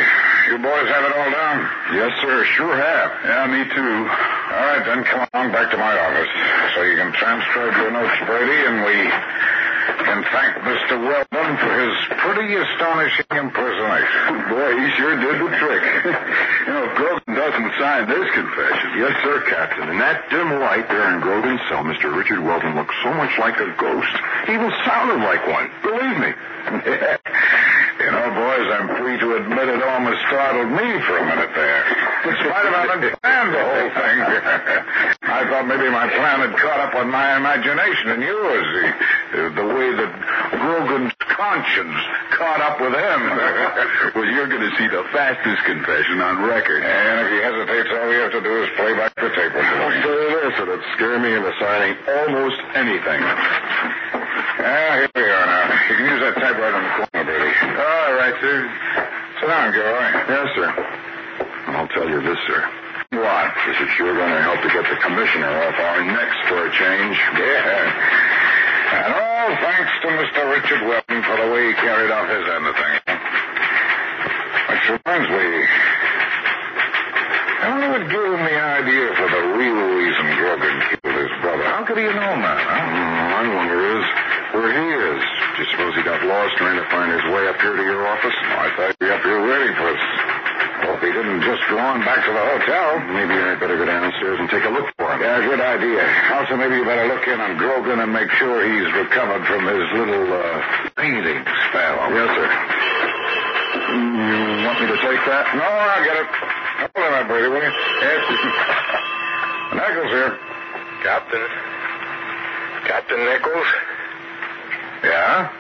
you 0.57 0.63
boys 0.65 0.89
have 0.89 1.05
it 1.05 1.13
all 1.13 1.31
down? 1.31 1.59
Yes, 1.93 2.13
sir. 2.25 2.37
Sure 2.57 2.73
have. 2.73 3.11
Yeah, 3.29 3.45
me 3.45 3.61
too. 3.69 3.95
All 4.09 4.65
right, 4.73 4.85
then 4.89 5.05
come 5.05 5.29
along 5.29 5.53
back 5.53 5.69
to 5.69 5.77
my 5.77 5.93
office 5.93 6.33
so 6.73 6.81
you 6.81 6.97
can 6.97 7.13
transcribe 7.13 7.77
your 7.77 7.93
notes, 7.93 8.17
Brady, 8.25 8.61
and 8.65 8.77
we 8.89 8.97
can 10.01 10.25
thank 10.33 10.53
Mr. 10.65 10.97
Weldon 10.97 11.53
for 11.61 11.73
his 11.77 11.95
pretty 12.25 12.57
astonishing 12.57 13.29
impersonation. 13.37 14.49
Boy, 14.49 14.71
he 14.81 14.87
sure 14.97 15.13
did 15.21 15.37
the 15.45 15.51
trick. 15.61 15.85
you 16.65 16.73
know, 16.73 16.89
if 16.89 16.93
Grogan 16.97 17.33
doesn't 17.37 17.71
sign 17.77 18.09
this 18.09 18.29
confession. 18.33 18.89
Yes, 18.97 19.13
sir, 19.29 19.45
Captain. 19.53 19.93
In 19.93 19.99
that 20.01 20.25
dim 20.33 20.57
light 20.57 20.89
there 20.89 21.13
in 21.13 21.21
Grogan's 21.21 21.61
cell, 21.69 21.85
Mr. 21.85 22.09
Richard 22.17 22.41
Weldon 22.41 22.81
looked 22.81 22.97
so 23.05 23.13
much 23.13 23.37
like 23.37 23.61
a 23.61 23.69
ghost. 23.77 24.15
He 24.49 24.57
even 24.57 24.73
sounded 24.89 25.21
like 25.21 25.45
one. 25.45 25.69
Believe 25.85 26.17
me. 26.17 26.33
you 28.07 28.13
know, 28.15 28.31
boys, 28.39 28.67
I'm 28.71 28.87
free 29.03 29.19
to 29.19 29.35
admit 29.35 29.67
it 29.67 29.83
almost 29.83 30.23
startled 30.31 30.71
me 30.71 30.89
for 31.11 31.19
a 31.19 31.27
minute 31.27 31.51
there. 31.59 31.83
In 32.23 32.35
spite 32.39 32.67
of 32.71 32.75
having 32.79 33.03
planned 33.19 33.51
the 33.59 33.65
whole 33.67 33.91
thing. 33.99 34.17
I 35.27 35.43
thought 35.51 35.67
maybe 35.67 35.91
my 35.91 36.07
plan 36.07 36.39
had 36.39 36.55
caught 36.55 36.87
up 36.87 36.95
with 36.95 37.11
my 37.11 37.35
imagination 37.35 38.15
and 38.15 38.23
yours. 38.23 38.69
The, 39.35 39.43
the 39.59 39.67
way 39.75 39.91
that 39.91 40.11
Grogan's 40.55 41.19
conscience 41.19 41.99
caught 42.31 42.63
up 42.63 42.79
with 42.79 42.95
him. 42.95 43.21
well, 44.15 44.29
you're 44.31 44.47
going 44.55 44.63
to 44.63 44.75
see 44.79 44.87
the 44.87 45.03
fastest 45.11 45.67
confession 45.67 46.23
on 46.23 46.47
record. 46.47 46.87
And 46.87 47.27
if 47.27 47.29
he 47.35 47.39
hesitates, 47.43 47.91
all 47.91 48.07
we 48.07 48.23
have 48.23 48.31
to 48.39 48.43
do 48.43 48.55
is 48.63 48.71
play 48.79 48.95
back 48.95 49.11
the 49.19 49.35
tape. 49.35 49.51
I'll 49.51 49.99
say 49.99 50.15
this, 50.31 50.55
it'd 50.63 50.85
scare 50.95 51.19
me 51.19 51.35
into 51.35 51.51
signing 51.59 51.99
almost 52.07 52.63
anything. 52.79 53.19
Ah, 54.63 54.95
here 54.95 55.11
we 55.11 55.23
are 55.27 55.47
now. 55.47 55.75
You 55.91 55.95
can 55.99 56.07
use 56.07 56.21
that 56.23 56.35
typewriter 56.39 56.79
in 56.79 57.03
the. 57.03 57.06
All 57.63 58.13
right, 58.15 58.37
sir. 58.41 58.57
Sit 59.41 59.49
down, 59.49 59.73
Gilroy. 59.73 60.09
Yes, 60.29 60.49
sir. 60.57 60.69
I'll 61.73 61.89
tell 61.89 62.09
you 62.09 62.21
this, 62.21 62.39
sir. 62.47 62.61
What? 63.17 63.49
This 63.67 63.79
is 63.81 63.91
sure 63.97 64.13
going 64.13 64.33
to 64.33 64.43
help 64.43 64.61
to 64.61 64.69
get 64.69 64.85
the 64.85 64.99
commissioner 65.01 65.49
off 65.49 65.77
our 65.79 66.05
necks 66.05 66.39
for 66.49 66.67
a 66.67 66.71
change. 66.75 67.17
Yeah. 67.39 68.27
And 68.97 69.13
all 69.15 69.51
thanks 69.63 69.93
to 70.03 70.09
Mr. 70.15 70.41
Richard 70.53 70.83
Weldon 70.87 71.21
for 71.23 71.37
the 71.37 71.49
way 71.53 71.69
he 71.69 71.75
carried 71.81 72.11
out 72.11 72.27
his 72.29 72.45
end 72.45 72.65
of 72.67 72.75
things. 72.77 73.03
Which 74.67 74.85
reminds 74.99 75.29
me, 75.31 75.47
I 77.57 77.67
wonder 77.71 77.89
what 77.95 78.05
gave 78.11 78.31
him 78.37 78.45
the 78.47 78.59
idea 78.59 79.07
for 79.17 79.29
the 79.31 79.43
real 79.59 79.81
reason 79.97 80.25
Grogan 80.39 80.77
killed 80.91 81.17
his 81.19 81.33
brother. 81.41 81.65
How 81.65 81.85
could 81.87 81.99
he 81.99 82.05
have 82.05 82.15
known 82.15 82.43
that, 82.43 82.61
huh? 82.63 82.79
Mm, 82.79 83.27
I 83.33 83.43
wonder 83.55 83.79
is 83.97 84.05
we're 84.55 84.71
is. 84.71 85.06
Do 85.57 85.65
you 85.65 85.73
suppose 85.73 85.97
he 85.97 86.05
got 86.05 86.21
lost 86.29 86.53
trying 86.61 86.77
to 86.77 86.85
find 86.93 87.09
his 87.09 87.25
way 87.33 87.49
up 87.49 87.57
here 87.65 87.73
to 87.73 87.81
your 87.81 88.05
office? 88.05 88.37
I 88.45 88.69
thought 88.77 88.93
he'd 88.93 89.01
be 89.01 89.09
up 89.09 89.25
here 89.25 89.41
waiting 89.41 89.73
for 89.73 89.89
us. 89.89 90.05
Hope 90.85 91.01
he 91.01 91.09
didn't 91.09 91.41
just 91.49 91.65
go 91.73 91.81
on 91.81 92.05
back 92.05 92.21
to 92.29 92.33
the 92.37 92.45
hotel. 92.45 93.01
Maybe 93.17 93.33
I'd 93.33 93.57
better 93.57 93.81
go 93.81 93.89
downstairs 93.89 94.37
and 94.37 94.53
take 94.53 94.69
a 94.69 94.73
look 94.77 94.85
for 95.01 95.09
him. 95.17 95.25
Yeah, 95.25 95.41
good 95.49 95.65
idea. 95.65 96.05
Also, 96.37 96.61
maybe 96.61 96.77
you 96.77 96.85
better 96.85 97.09
look 97.09 97.25
in 97.25 97.41
on 97.41 97.57
Grogan 97.57 98.05
and 98.05 98.13
make 98.13 98.29
sure 98.37 98.69
he's 98.69 98.85
recovered 99.01 99.49
from 99.49 99.65
his 99.65 99.85
little, 99.97 100.29
uh, 100.29 100.61
painting 101.01 101.41
spell. 101.73 102.05
Yes, 102.13 102.29
sir. 102.37 102.49
You 103.97 104.61
want 104.61 104.77
me 104.77 104.87
to 104.93 104.99
take 105.09 105.23
that? 105.25 105.45
No, 105.57 105.65
I'll 105.65 106.05
get 106.05 106.21
it. 106.21 106.29
Hold 106.85 107.01
on, 107.01 107.13
that, 107.17 107.25
Brady, 107.33 107.49
will 107.49 107.65
you? 107.65 107.73
Yes. 108.05 108.21
Nichols 109.73 110.13
here. 110.13 110.37
Captain? 111.01 111.45
Captain 112.85 113.25
Nichols? 113.25 113.96
Yeah? 115.05 115.53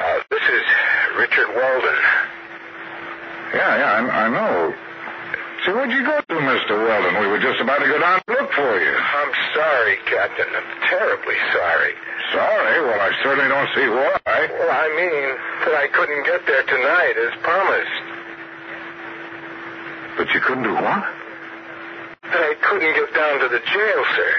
Uh, 0.00 0.18
this 0.30 0.42
is 0.42 0.64
Richard 1.18 1.48
Weldon. 1.54 2.00
Yeah, 3.54 3.72
yeah, 3.78 3.92
I, 3.94 4.26
I 4.26 4.28
know. 4.28 4.74
So 5.64 5.72
where'd 5.72 5.90
you 5.90 6.04
go 6.04 6.20
to, 6.20 6.34
Mr. 6.34 6.76
Weldon? 6.76 7.20
We 7.20 7.26
were 7.28 7.38
just 7.40 7.60
about 7.60 7.78
to 7.78 7.86
go 7.86 7.98
down 7.98 8.20
and 8.26 8.36
look 8.36 8.52
for 8.52 8.74
you. 8.76 8.94
I'm 8.94 9.32
sorry, 9.54 9.96
Captain. 10.04 10.44
I'm 10.50 10.70
terribly 10.90 11.38
sorry. 11.54 11.94
Sorry? 12.32 12.76
Well, 12.84 13.00
I 13.00 13.10
certainly 13.22 13.48
don't 13.48 13.70
see 13.72 13.88
why. 13.88 14.20
Well, 14.26 14.70
I 14.70 14.88
mean 14.92 15.24
that 15.64 15.74
I 15.78 15.86
couldn't 15.88 16.24
get 16.26 16.44
there 16.46 16.64
tonight 16.68 17.16
as 17.16 17.32
promised. 17.40 18.04
But 20.18 20.34
you 20.34 20.40
couldn't 20.40 20.64
do 20.64 20.74
what? 20.74 21.02
That 22.28 22.42
I 22.44 22.54
couldn't 22.60 22.92
get 22.94 23.14
down 23.14 23.40
to 23.40 23.48
the 23.48 23.62
jail, 23.64 24.00
sir. 24.16 24.32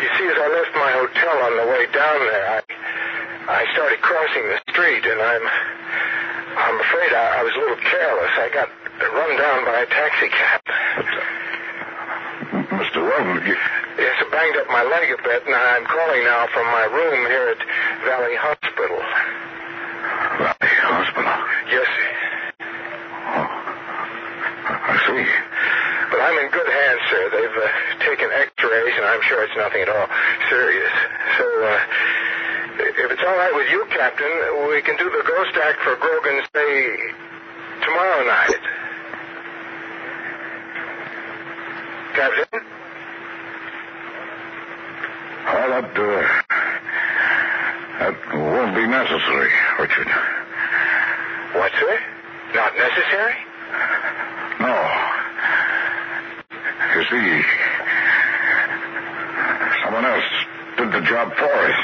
You 0.00 0.08
see, 0.18 0.26
as 0.28 0.38
I 0.38 0.48
left 0.48 0.72
my 0.74 0.92
hotel 0.92 1.36
on 1.44 1.52
the 1.56 1.66
way 1.68 1.84
down 1.92 2.18
there, 2.24 2.46
I 2.56 2.60
I 3.42 3.66
started 3.74 4.00
crossing 4.00 4.46
the 4.48 4.58
street, 4.70 5.04
and 5.04 5.20
I'm 5.20 5.44
I'm 6.56 6.76
afraid 6.80 7.12
I, 7.12 7.40
I 7.40 7.42
was 7.42 7.52
a 7.56 7.60
little 7.60 7.82
careless. 7.82 8.32
I 8.38 8.48
got 8.54 8.68
run 9.02 9.36
down 9.36 9.64
by 9.64 9.78
a 9.82 9.86
taxi 9.86 10.28
cab. 10.28 10.60
Mr. 12.72 13.02
Weldon, 13.02 13.46
you... 13.46 13.56
Yes, 13.98 14.16
it 14.20 14.30
banged 14.32 14.56
up 14.56 14.68
my 14.68 14.82
leg 14.82 15.10
a 15.12 15.22
bit, 15.22 15.44
and 15.46 15.54
I'm 15.54 15.84
calling 15.84 16.24
now 16.24 16.46
from 16.52 16.66
my 16.66 16.84
room 16.88 17.26
here 17.28 17.48
at 17.52 17.60
Valley 18.04 18.36
Hospital. 18.36 18.98
Valley 20.40 20.74
Hospital. 20.80 21.36
Yes, 21.68 21.86
sir. 21.86 22.12
Oh, 23.32 23.48
I 24.88 24.96
see. 25.06 25.24
But 26.10 26.20
I'm 26.20 26.36
in 26.40 26.48
good 26.50 26.68
hands, 26.68 27.02
sir. 27.10 27.22
They've 27.32 27.58
uh, 27.62 27.68
taken 28.04 28.28
X-rays, 28.32 28.51
and 28.72 29.04
I'm 29.04 29.20
sure 29.28 29.44
it's 29.44 29.56
nothing 29.56 29.82
at 29.82 29.88
all 29.88 30.08
serious. 30.48 30.92
So, 31.36 31.44
uh, 31.44 31.78
if 33.04 33.10
it's 33.12 33.20
all 33.20 33.36
right 33.36 33.52
with 33.54 33.68
you, 33.68 33.84
Captain, 33.90 34.32
we 34.68 34.80
can 34.80 34.96
do 34.96 35.04
the 35.04 35.22
ghost 35.28 35.52
act 35.60 35.80
for 35.84 35.96
Grogan's 35.96 36.48
Day 36.54 36.96
tomorrow 37.84 38.24
night. 38.24 38.64
Captain? 42.16 42.60
Well, 45.44 45.68
that, 45.68 45.92
uh, 45.92 46.22
that 48.00 48.16
won't 48.32 48.74
be 48.74 48.86
necessary, 48.86 49.52
Richard. 49.80 50.08
What, 51.60 51.72
sir? 51.78 51.98
Not 52.54 52.72
necessary? 52.76 53.36
No. 54.60 54.76
You 56.96 57.04
see, 57.10 57.44
someone 59.92 60.10
else 60.10 60.24
did 60.78 60.90
the 60.90 61.00
job 61.06 61.28
for 61.34 61.44
us. 61.44 61.78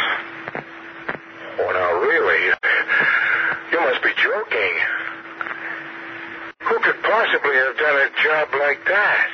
Oh, 1.60 1.70
now, 1.72 2.00
really? 2.00 2.46
You 3.70 3.80
must 3.80 4.02
be 4.02 4.08
joking. 4.22 4.72
Who 6.62 6.78
could 6.80 7.02
possibly 7.02 7.54
have 7.54 7.76
done 7.76 7.96
a 7.96 8.08
job 8.24 8.48
like 8.58 8.86
that? 8.86 9.28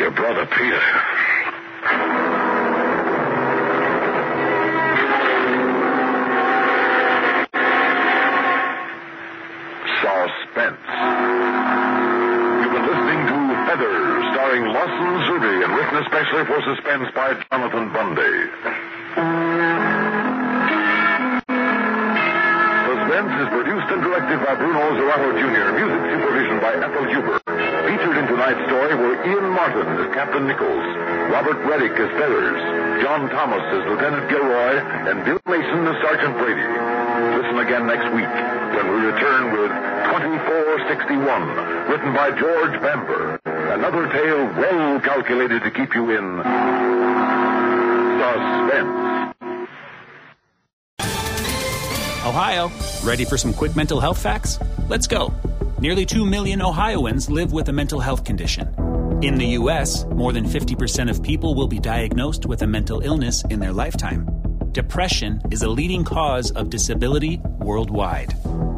Your 0.00 0.10
brother 0.10 0.46
Peter. 0.46 2.13
Written 15.94 16.10
especially 16.10 16.44
for 16.50 16.58
suspense 16.74 17.06
by 17.14 17.38
Jonathan 17.50 17.86
Bundy. 17.94 18.34
Suspense 22.82 23.32
is 23.38 23.48
produced 23.54 23.88
and 23.94 24.02
directed 24.02 24.42
by 24.42 24.58
Bruno 24.58 24.82
Zirato 24.98 25.30
Jr., 25.38 25.70
music 25.78 26.02
supervision 26.10 26.58
by 26.58 26.74
Ethel 26.82 27.06
Huber. 27.06 27.38
Featured 27.86 28.16
in 28.18 28.26
tonight's 28.26 28.58
story 28.66 28.94
were 28.98 29.22
Ian 29.22 29.54
Martin 29.54 29.86
as 30.02 30.10
Captain 30.14 30.48
Nichols, 30.50 30.82
Robert 31.30 31.62
Readick 31.62 31.94
as 31.94 32.10
Feathers, 32.18 32.58
John 33.06 33.30
Thomas 33.30 33.62
as 33.62 33.86
Lieutenant 33.86 34.26
Gilroy, 34.28 34.74
and 35.06 35.22
Bill 35.22 35.38
Mason 35.46 35.86
as 35.86 35.94
Sergeant 36.02 36.34
Brady. 36.42 36.66
Listen 37.38 37.62
again 37.62 37.86
next 37.86 38.10
week 38.10 38.34
when 38.74 38.86
we 38.90 39.14
return 39.14 39.54
with 39.62 39.70
2461, 40.10 41.86
written 41.86 42.10
by 42.10 42.34
George 42.34 42.82
Bamber. 42.82 43.38
Another 43.72 44.08
tale 44.10 44.44
well 44.60 45.00
calculated 45.00 45.62
to 45.62 45.70
keep 45.70 45.94
you 45.94 46.10
in 46.10 46.42
suspense. 48.18 49.34
Ohio, 52.26 52.70
ready 53.02 53.24
for 53.24 53.36
some 53.36 53.52
quick 53.52 53.76
mental 53.76 54.00
health 54.00 54.18
facts? 54.18 54.58
Let's 54.88 55.06
go. 55.06 55.32
Nearly 55.78 56.06
2 56.06 56.24
million 56.24 56.62
Ohioans 56.62 57.28
live 57.28 57.52
with 57.52 57.68
a 57.68 57.72
mental 57.72 58.00
health 58.00 58.24
condition. 58.24 58.74
In 59.22 59.36
the 59.36 59.46
U.S., 59.60 60.04
more 60.06 60.32
than 60.32 60.44
50% 60.44 61.10
of 61.10 61.22
people 61.22 61.54
will 61.54 61.68
be 61.68 61.78
diagnosed 61.78 62.46
with 62.46 62.62
a 62.62 62.66
mental 62.66 63.00
illness 63.00 63.44
in 63.50 63.60
their 63.60 63.72
lifetime. 63.72 64.28
Depression 64.72 65.40
is 65.50 65.62
a 65.62 65.68
leading 65.68 66.04
cause 66.04 66.50
of 66.52 66.70
disability 66.70 67.40
worldwide. 67.58 68.34